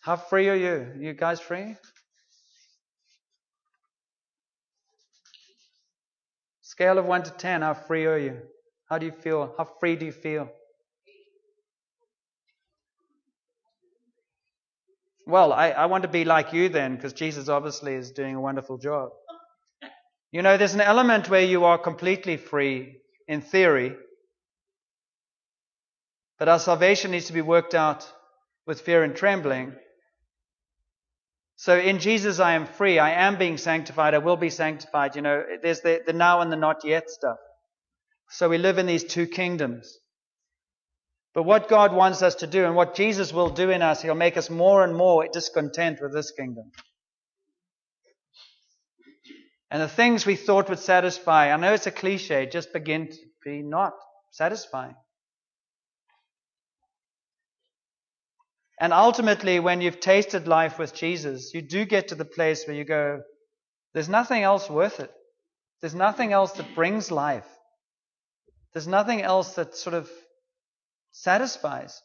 How 0.01 0.17
free 0.17 0.49
are 0.49 0.55
you? 0.55 0.67
Are 0.67 0.97
you 0.99 1.13
guys 1.13 1.39
free? 1.39 1.75
Scale 6.61 6.97
of 6.97 7.05
1 7.05 7.23
to 7.23 7.31
10, 7.31 7.61
how 7.61 7.73
free 7.73 8.05
are 8.05 8.17
you? 8.17 8.41
How 8.89 8.97
do 8.97 9.05
you 9.05 9.11
feel? 9.11 9.53
How 9.57 9.65
free 9.79 9.95
do 9.95 10.05
you 10.05 10.11
feel? 10.11 10.49
Well, 15.25 15.53
I, 15.53 15.69
I 15.69 15.85
want 15.85 16.03
to 16.03 16.09
be 16.09 16.25
like 16.25 16.53
you 16.53 16.69
then, 16.69 16.95
because 16.95 17.13
Jesus 17.13 17.47
obviously 17.47 17.93
is 17.93 18.11
doing 18.11 18.35
a 18.35 18.41
wonderful 18.41 18.77
job. 18.77 19.11
You 20.31 20.41
know, 20.41 20.57
there's 20.57 20.73
an 20.73 20.81
element 20.81 21.29
where 21.29 21.45
you 21.45 21.65
are 21.65 21.77
completely 21.77 22.37
free 22.37 22.97
in 23.27 23.41
theory, 23.41 23.95
but 26.39 26.49
our 26.49 26.59
salvation 26.59 27.11
needs 27.11 27.27
to 27.27 27.33
be 27.33 27.41
worked 27.41 27.73
out 27.73 28.11
with 28.65 28.81
fear 28.81 29.03
and 29.03 29.15
trembling. 29.15 29.73
So 31.55 31.77
in 31.77 31.99
Jesus, 31.99 32.39
I 32.39 32.53
am 32.53 32.65
free. 32.65 32.99
I 32.99 33.11
am 33.11 33.37
being 33.37 33.57
sanctified. 33.57 34.13
I 34.13 34.17
will 34.17 34.35
be 34.35 34.49
sanctified. 34.49 35.15
You 35.15 35.21
know, 35.21 35.43
there's 35.61 35.81
the, 35.81 36.01
the 36.05 36.11
now 36.11 36.41
and 36.41 36.51
the 36.51 36.57
not 36.57 36.83
yet 36.83 37.09
stuff. 37.09 37.37
So 38.29 38.49
we 38.49 38.57
live 38.57 38.79
in 38.79 38.87
these 38.87 39.03
two 39.03 39.27
kingdoms. 39.27 39.99
But 41.33 41.43
what 41.43 41.67
God 41.67 41.93
wants 41.93 42.21
us 42.21 42.35
to 42.35 42.47
do 42.47 42.65
and 42.65 42.75
what 42.75 42.95
Jesus 42.95 43.33
will 43.33 43.49
do 43.49 43.71
in 43.71 43.81
us, 43.81 44.01
He'll 44.01 44.13
make 44.13 44.37
us 44.37 44.49
more 44.49 44.83
and 44.83 44.95
more 44.95 45.27
discontent 45.31 45.99
with 46.01 46.13
this 46.13 46.31
kingdom. 46.31 46.71
And 49.71 49.81
the 49.81 49.87
things 49.87 50.25
we 50.25 50.35
thought 50.35 50.69
would 50.69 50.79
satisfy, 50.79 51.51
I 51.51 51.57
know 51.57 51.73
it's 51.73 51.87
a 51.87 51.91
cliche, 51.91 52.45
just 52.45 52.71
begin 52.71 53.07
to 53.09 53.17
be 53.43 53.63
not 53.63 53.93
satisfying. 54.31 54.95
And 58.79 58.93
ultimately, 58.93 59.59
when 59.59 59.81
you've 59.81 59.99
tasted 59.99 60.47
life 60.47 60.77
with 60.77 60.93
Jesus, 60.93 61.53
you 61.53 61.61
do 61.61 61.85
get 61.85 62.09
to 62.09 62.15
the 62.15 62.25
place 62.25 62.67
where 62.67 62.75
you 62.75 62.83
go, 62.83 63.21
there's 63.93 64.09
nothing 64.09 64.43
else 64.43 64.69
worth 64.69 64.99
it. 64.99 65.11
There's 65.81 65.95
nothing 65.95 66.33
else 66.33 66.51
that 66.53 66.75
brings 66.75 67.09
life. 67.09 67.47
There's 68.73 68.87
nothing 68.87 69.21
else 69.21 69.55
that 69.55 69.75
sort 69.75 69.93
of 69.93 70.09
satisfies. 71.13 72.01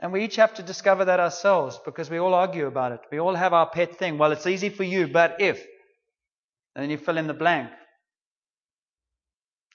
And 0.00 0.12
we 0.12 0.24
each 0.24 0.36
have 0.36 0.54
to 0.54 0.62
discover 0.62 1.06
that 1.06 1.18
ourselves 1.18 1.80
because 1.84 2.10
we 2.10 2.18
all 2.18 2.34
argue 2.34 2.66
about 2.66 2.92
it. 2.92 3.00
We 3.10 3.18
all 3.18 3.34
have 3.34 3.52
our 3.52 3.68
pet 3.68 3.96
thing. 3.96 4.18
Well, 4.18 4.32
it's 4.32 4.46
easy 4.46 4.68
for 4.68 4.84
you, 4.84 5.08
but 5.08 5.40
if. 5.40 5.58
And 6.74 6.82
then 6.82 6.90
you 6.90 6.98
fill 6.98 7.18
in 7.18 7.26
the 7.26 7.34
blank. 7.34 7.70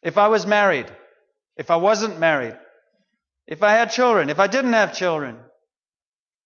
If 0.02 0.18
I 0.18 0.28
was 0.28 0.46
married, 0.46 0.90
if 1.58 1.72
I 1.72 1.78
wasn't 1.78 2.20
married, 2.20 2.58
if 3.48 3.64
I 3.64 3.72
had 3.72 3.92
children, 3.92 4.30
if 4.30 4.40
I 4.40 4.48
didn't 4.48 4.74
have 4.74 4.96
children. 4.96 5.38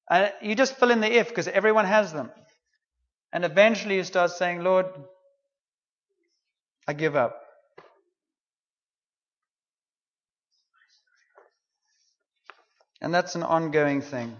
And 0.09 0.31
you 0.41 0.55
just 0.55 0.77
fill 0.77 0.91
in 0.91 1.01
the 1.01 1.11
if 1.11 1.29
because 1.29 1.47
everyone 1.47 1.85
has 1.85 2.13
them. 2.13 2.31
And 3.33 3.43
eventually 3.45 3.95
you 3.95 4.03
start 4.03 4.31
saying, 4.31 4.63
Lord, 4.63 4.87
I 6.87 6.93
give 6.93 7.15
up. 7.15 7.46
And 13.01 13.13
that's 13.13 13.35
an 13.35 13.43
ongoing 13.43 14.01
thing. 14.01 14.35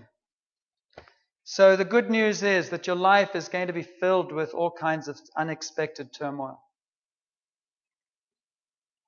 So 1.44 1.76
the 1.76 1.86
good 1.86 2.10
news 2.10 2.44
is 2.44 2.70
that 2.72 2.88
your 2.88 2.96
life 2.96 3.36
is 3.36 3.48
going 3.48 3.68
to 3.68 3.74
be 3.74 3.84
filled 3.84 4.32
with 4.32 4.54
all 4.54 4.72
kinds 4.72 5.08
of 5.08 5.18
unexpected 5.36 6.12
turmoil. 6.14 6.60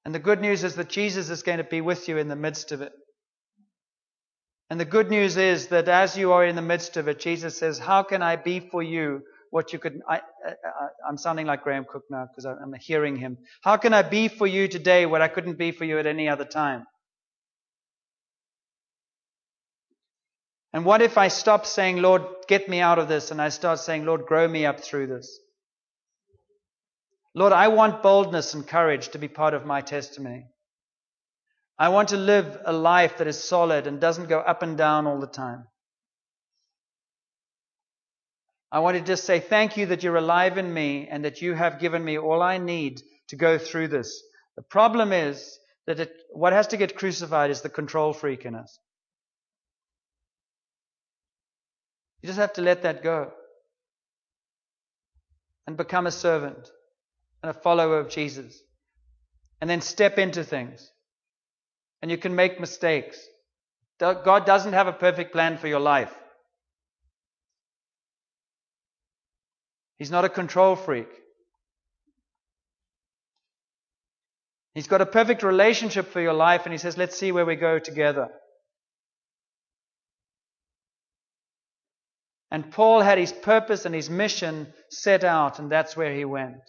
And 0.06 0.16
the 0.16 0.20
good 0.20 0.40
news 0.40 0.64
is 0.64 0.76
that 0.76 0.90
Jesus 0.90 1.30
is 1.30 1.44
going 1.44 1.58
to 1.58 1.64
be 1.64 1.82
with 1.82 2.08
you 2.08 2.18
in 2.18 2.30
the 2.30 2.36
midst 2.36 2.72
of 2.72 2.82
it. 2.82 2.94
And 4.70 4.80
the 4.80 4.86
good 4.86 5.10
news 5.10 5.36
is 5.36 5.68
that 5.68 5.88
as 5.88 6.18
you 6.18 6.32
are 6.32 6.46
in 6.46 6.56
the 6.56 6.62
midst 6.62 6.96
of 6.96 7.08
it, 7.08 7.20
Jesus 7.20 7.58
says, 7.58 7.80
How 7.80 8.04
can 8.04 8.22
I 8.22 8.36
be 8.36 8.60
for 8.60 8.84
you 8.84 9.24
what 9.50 9.74
you 9.74 9.80
could? 9.80 10.00
I, 10.08 10.22
am 11.08 11.18
sounding 11.18 11.48
like 11.48 11.64
Graham 11.64 11.86
Cooke 11.90 12.06
now 12.10 12.28
because 12.28 12.46
I'm 12.46 12.74
hearing 12.80 13.18
him. 13.18 13.40
How 13.64 13.78
can 13.78 13.94
I 13.94 14.04
be 14.04 14.28
for 14.28 14.46
you 14.46 14.68
today 14.68 15.06
what 15.06 15.22
I 15.22 15.28
couldn't 15.28 15.58
be 15.58 15.72
for 15.72 15.86
you 15.86 15.98
at 15.98 16.06
any 16.06 16.30
other 16.30 16.46
time? 16.46 16.86
And 20.74 20.86
what 20.86 21.02
if 21.02 21.18
I 21.18 21.30
stop 21.30 21.66
saying, 21.66 21.98
Lord, 21.98 22.24
get 22.48 22.70
me 22.70 22.80
out 22.80 23.00
of 23.00 23.08
this, 23.08 23.32
and 23.32 23.42
I 23.42 23.50
start 23.50 23.80
saying, 23.80 24.06
Lord, 24.06 24.26
grow 24.26 24.48
me 24.48 24.66
up 24.66 24.80
through 24.80 25.08
this? 25.08 25.40
Lord, 27.34 27.54
I 27.54 27.70
want 27.70 28.04
boldness 28.04 28.54
and 28.54 28.68
courage 28.68 29.10
to 29.10 29.20
be 29.20 29.28
part 29.28 29.54
of 29.54 29.66
my 29.66 29.82
testimony. 29.82 30.46
I 31.78 31.90
want 31.90 32.10
to 32.10 32.18
live 32.18 32.60
a 32.66 32.74
life 32.74 33.18
that 33.18 33.28
is 33.28 33.42
solid 33.42 33.88
and 33.88 34.02
doesn't 34.02 34.30
go 34.30 34.40
up 34.40 34.62
and 34.62 34.78
down 34.78 35.08
all 35.08 35.20
the 35.20 35.28
time. 35.28 35.66
I 38.72 38.80
want 38.80 38.98
to 38.98 39.04
just 39.04 39.24
say 39.24 39.40
thank 39.40 39.78
you 39.78 39.88
that 39.88 40.04
you're 40.04 40.18
alive 40.18 40.58
in 40.58 40.72
me 40.72 41.08
and 41.10 41.26
that 41.26 41.42
you 41.42 41.54
have 41.54 41.80
given 41.80 42.04
me 42.04 42.20
all 42.20 42.42
I 42.42 42.58
need 42.58 43.02
to 43.30 43.36
go 43.36 43.58
through 43.58 43.88
this. 43.88 44.22
The 44.58 44.62
problem 44.62 45.12
is 45.14 45.58
that 45.88 46.00
it, 46.00 46.14
what 46.32 46.54
has 46.54 46.68
to 46.68 46.78
get 46.78 46.98
crucified 46.98 47.50
is 47.50 47.62
the 47.62 47.70
control 47.70 48.14
freak 48.14 48.46
in 48.46 48.54
us. 48.54 48.78
You 52.22 52.28
just 52.28 52.40
have 52.40 52.54
to 52.54 52.62
let 52.62 52.84
that 52.84 53.04
go 53.04 53.32
and 55.66 55.78
become 55.78 56.08
a 56.08 56.12
servant 56.12 56.70
and 57.42 57.50
a 57.50 57.54
follower 57.54 58.00
of 58.00 58.10
Jesus 58.10 58.62
and 59.62 59.70
then 59.70 59.82
step 59.82 60.18
into 60.18 60.44
things 60.44 60.92
and 62.02 62.10
you 62.10 62.18
can 62.18 62.36
make 62.36 62.60
mistakes. 62.60 63.20
God 64.00 64.46
doesn't 64.46 64.74
have 64.74 64.88
a 64.88 64.94
perfect 64.94 65.32
plan 65.32 65.58
for 65.58 65.68
your 65.68 65.80
life. 65.80 66.14
He's 69.98 70.12
not 70.12 70.24
a 70.24 70.30
control 70.30 70.78
freak. 70.78 71.10
He's 74.74 74.88
got 74.88 75.02
a 75.02 75.06
perfect 75.06 75.44
relationship 75.44 76.08
for 76.08 76.22
your 76.22 76.34
life, 76.34 76.62
and 76.64 76.72
He 76.72 76.78
says, 76.78 76.98
Let's 76.98 77.18
see 77.18 77.34
where 77.34 77.46
we 77.46 77.58
go 77.58 77.80
together. 77.80 78.30
And 82.52 82.72
Paul 82.72 83.02
had 83.02 83.18
his 83.18 83.32
purpose 83.32 83.86
and 83.86 83.94
his 83.94 84.10
mission 84.10 84.74
set 84.90 85.24
out, 85.24 85.60
and 85.60 85.72
that's 85.72 85.96
where 85.96 86.14
he 86.14 86.26
went. 86.26 86.62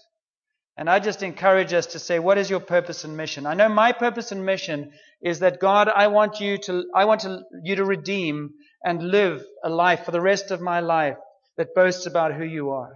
And 0.76 0.88
I 0.88 0.98
just 0.98 1.22
encourage 1.22 1.72
us 1.72 1.86
to 1.86 1.98
say, 1.98 2.18
what 2.18 2.38
is 2.38 2.48
your 2.48 2.60
purpose 2.60 3.04
and 3.04 3.16
mission? 3.16 3.46
I 3.46 3.54
know 3.54 3.68
my 3.68 3.92
purpose 3.92 4.32
and 4.32 4.44
mission 4.44 4.92
is 5.22 5.40
that 5.40 5.60
God, 5.60 5.88
I 5.88 6.06
want 6.08 6.40
you 6.40 6.58
to, 6.58 6.84
I 6.94 7.04
want 7.04 7.22
to, 7.22 7.42
you 7.62 7.76
to 7.76 7.84
redeem 7.84 8.50
and 8.84 9.02
live 9.02 9.42
a 9.62 9.68
life 9.68 10.04
for 10.04 10.10
the 10.10 10.20
rest 10.20 10.50
of 10.50 10.60
my 10.60 10.80
life 10.80 11.16
that 11.56 11.74
boasts 11.74 12.06
about 12.06 12.32
who 12.32 12.44
you 12.44 12.70
are. 12.70 12.94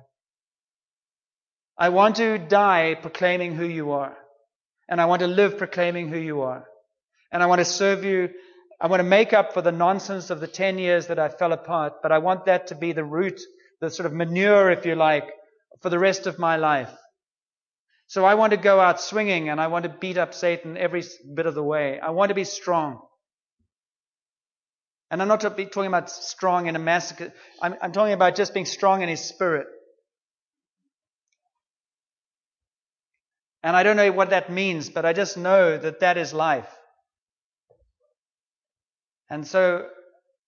I 1.77 1.91
want 1.91 2.17
to 2.17 2.39
die 2.39 2.95
proclaiming 2.95 3.55
who 3.55 3.67
you 3.67 3.93
are. 3.93 4.17
And 4.89 5.01
I 5.01 5.07
want 5.07 5.21
to 5.21 5.27
live 5.27 5.59
proclaiming 5.59 6.09
who 6.09 6.19
you 6.19 6.43
are. 6.43 6.65
And 7.33 7.43
I 7.43 7.47
want 7.47 7.59
to 7.59 7.65
serve 7.65 8.05
you. 8.05 8.31
I 8.85 8.87
want 8.87 9.01
to 9.01 9.05
make 9.05 9.33
up 9.33 9.55
for 9.55 9.63
the 9.63 9.73
nonsense 9.73 10.29
of 10.29 10.41
the 10.41 10.47
10 10.47 10.77
years 10.77 11.07
that 11.07 11.19
I 11.19 11.31
fell 11.31 11.55
apart, 11.55 12.03
but 12.03 12.13
I 12.13 12.19
want 12.19 12.45
that 12.45 12.67
to 12.67 12.75
be 12.75 12.93
the 12.93 13.03
root, 13.03 13.41
the 13.81 13.89
sort 13.89 14.05
of 14.05 14.13
manure, 14.13 14.71
if 14.71 14.85
you 14.85 14.95
like, 14.95 15.25
for 15.81 15.89
the 15.89 15.99
rest 15.99 16.27
of 16.27 16.39
my 16.39 16.57
life. 16.57 16.95
So 18.09 18.27
I 18.27 18.35
want 18.35 18.51
to 18.51 18.59
go 18.59 18.81
out 18.81 19.01
swinging 19.01 19.49
and 19.49 19.59
I 19.59 19.69
want 19.69 19.85
to 19.85 19.89
beat 19.89 20.19
up 20.19 20.35
Satan 20.35 20.77
every 20.77 21.03
bit 21.35 21.47
of 21.47 21.55
the 21.55 21.63
way. 21.63 21.99
I 21.99 22.11
want 22.11 22.29
to 22.29 22.35
be 22.35 22.45
strong. 22.45 23.01
And 25.11 25.23
I'm 25.23 25.29
not 25.29 25.41
talking 25.41 25.87
about 25.87 26.11
strong 26.11 26.67
in 26.67 26.77
a 26.77 26.79
massacre. 26.79 27.33
I'm, 27.63 27.77
I'm 27.81 27.93
talking 27.93 28.13
about 28.13 28.37
just 28.37 28.53
being 28.53 28.67
strong 28.67 29.01
in 29.01 29.09
his 29.09 29.25
spirit. 29.25 29.67
And 33.63 33.75
I 33.75 33.83
don't 33.83 33.97
know 33.97 34.13
what 34.13 34.29
that 34.29 34.53
means, 34.53 34.91
but 34.91 35.07
I 35.07 35.15
just 35.15 35.39
know 35.39 35.79
that 35.79 36.01
that 36.01 36.19
is 36.19 36.35
life. 36.35 36.69
And 39.35 39.45
so 39.45 39.89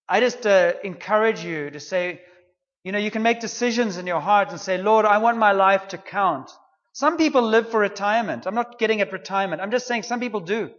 I 0.09 0.21
just 0.21 0.47
uh, 0.47 0.75
encourage 0.85 1.43
you 1.43 1.71
to 1.71 1.81
say, 1.81 2.21
you 2.85 2.93
know, 2.93 3.01
you 3.01 3.11
can 3.11 3.25
make 3.25 3.41
decisions 3.41 3.97
in 3.97 4.07
your 4.07 4.21
heart 4.21 4.51
and 4.51 4.61
say, 4.61 4.79
Lord, 4.79 5.05
I 5.05 5.19
want 5.19 5.39
my 5.39 5.51
life 5.51 5.89
to 5.89 5.99
count. 5.99 6.53
Some 6.93 7.17
people 7.17 7.43
live 7.43 7.69
for 7.69 7.81
retirement. 7.81 8.47
I'm 8.47 8.55
not 8.55 8.79
getting 8.79 9.01
at 9.01 9.13
retirement. 9.13 9.61
I'm 9.61 9.73
just 9.73 9.89
saying 9.89 10.05
some 10.05 10.21
people 10.21 10.39
do. 10.39 10.71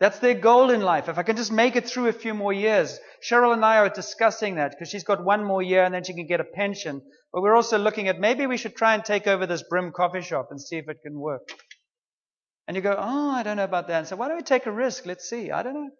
That's 0.00 0.18
their 0.18 0.34
goal 0.34 0.68
in 0.68 0.82
life. 0.82 1.08
If 1.08 1.16
I 1.16 1.22
can 1.22 1.36
just 1.36 1.50
make 1.50 1.76
it 1.76 1.88
through 1.88 2.08
a 2.08 2.12
few 2.12 2.34
more 2.34 2.52
years. 2.52 3.00
Cheryl 3.26 3.54
and 3.54 3.64
I 3.64 3.78
are 3.78 3.88
discussing 3.88 4.56
that 4.56 4.72
because 4.72 4.90
she's 4.90 5.04
got 5.04 5.24
one 5.24 5.42
more 5.42 5.62
year 5.62 5.84
and 5.84 5.94
then 5.94 6.04
she 6.04 6.12
can 6.12 6.26
get 6.26 6.40
a 6.40 6.44
pension. 6.60 7.00
But 7.32 7.40
we're 7.40 7.56
also 7.56 7.78
looking 7.78 8.08
at 8.08 8.20
maybe 8.20 8.46
we 8.46 8.58
should 8.58 8.76
try 8.76 8.94
and 8.94 9.02
take 9.02 9.26
over 9.26 9.46
this 9.46 9.62
Brim 9.62 9.92
coffee 9.92 10.20
shop 10.20 10.48
and 10.50 10.60
see 10.60 10.76
if 10.76 10.90
it 10.90 10.98
can 11.02 11.18
work. 11.18 11.48
And 12.68 12.76
you 12.76 12.82
go, 12.82 12.94
oh, 12.98 13.30
I 13.30 13.42
don't 13.44 13.56
know 13.56 13.64
about 13.64 13.88
that. 13.88 14.00
And 14.00 14.06
so 14.06 14.16
why 14.16 14.28
don't 14.28 14.36
we 14.36 14.42
take 14.42 14.66
a 14.66 14.70
risk? 14.70 15.06
Let's 15.06 15.26
see. 15.26 15.50
I 15.50 15.62
don't 15.62 15.72
know. 15.72 15.90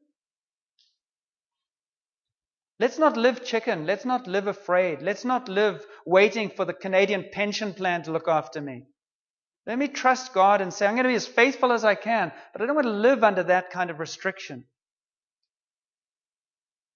Let's 2.83 2.99
not 2.99 3.16
live 3.16 3.45
chicken. 3.45 3.87
Let's 3.87 4.05
not 4.05 4.26
live 4.26 4.49
afraid. 4.49 5.03
Let's 5.03 5.24
not 5.24 5.49
live 5.49 5.87
waiting 6.05 6.51
for 6.51 6.64
the 6.64 6.72
Canadian 6.72 7.26
pension 7.30 7.74
plan 7.74 8.03
to 8.03 8.11
look 8.11 8.26
after 8.26 8.61
me. 8.61 8.87
Let 9.68 9.78
me 9.78 9.87
trust 9.87 10.35
God 10.35 10.61
and 10.61 10.74
say, 10.74 10.89
I'm 10.89 10.95
going 10.95 11.05
to 11.05 11.11
be 11.11 11.14
as 11.14 11.28
faithful 11.28 11.70
as 11.70 11.85
I 11.85 11.95
can, 11.95 12.33
but 12.53 12.61
I 12.61 12.66
don't 12.66 12.74
want 12.74 12.89
to 12.89 12.93
live 12.93 13.22
under 13.22 13.45
that 13.45 13.70
kind 13.70 13.89
of 13.89 14.01
restriction. 14.01 14.64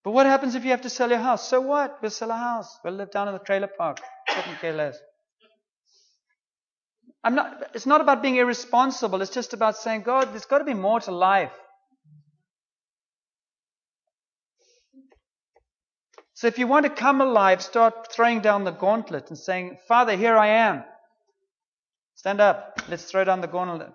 But 0.03 0.11
what 0.11 0.26
happens 0.26 0.57
if 0.57 0.64
you 0.64 0.70
have 0.70 0.80
to 0.80 0.91
sell 0.91 1.11
your 1.11 1.20
house? 1.20 1.49
So 1.49 1.61
what? 1.61 2.03
We'll 2.03 2.11
sell 2.11 2.32
a 2.32 2.37
house. 2.37 2.76
We'll 2.82 2.95
live 2.95 3.12
down 3.12 3.28
in 3.28 3.34
the 3.34 3.39
trailer 3.39 3.68
park. 3.68 4.01
Couldn't 4.28 4.59
care 4.59 4.72
less. 4.72 4.99
I'm 7.22 7.37
not, 7.37 7.70
it's 7.74 7.87
not 7.87 8.01
about 8.01 8.22
being 8.22 8.34
irresponsible. 8.34 9.22
It's 9.22 9.30
just 9.30 9.53
about 9.53 9.76
saying, 9.76 10.03
God, 10.03 10.32
there's 10.32 10.47
got 10.47 10.59
to 10.59 10.64
be 10.64 10.74
more 10.74 10.99
to 10.99 11.12
life. 11.12 11.53
So 16.37 16.49
if 16.49 16.59
you 16.59 16.66
want 16.66 16.84
to 16.84 16.91
come 16.91 17.22
alive, 17.22 17.62
start 17.62 18.12
throwing 18.12 18.43
down 18.43 18.64
the 18.64 18.70
gauntlet 18.70 19.30
and 19.30 19.39
saying, 19.39 19.78
Father, 19.89 20.14
here 20.14 20.37
I 20.37 20.49
am. 20.49 20.84
Stand 22.14 22.43
up. 22.43 22.78
Let's 22.91 23.05
throw 23.05 23.24
down 23.24 23.41
the 23.41 23.47
gauntlet. 23.47 23.95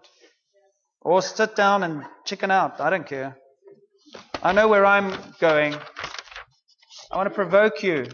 Or 1.02 1.22
sit 1.22 1.56
down 1.56 1.84
and 1.84 2.04
chicken 2.26 2.50
out. 2.50 2.82
I 2.82 2.89
don't 2.89 3.06
care. 3.06 3.38
I 4.42 4.54
know 4.54 4.68
where 4.68 4.88
I'm 4.88 5.16
going. 5.39 5.76
I 7.12 7.16
want 7.16 7.30
to 7.30 7.36
provoke 7.36 7.84
you 7.84 8.08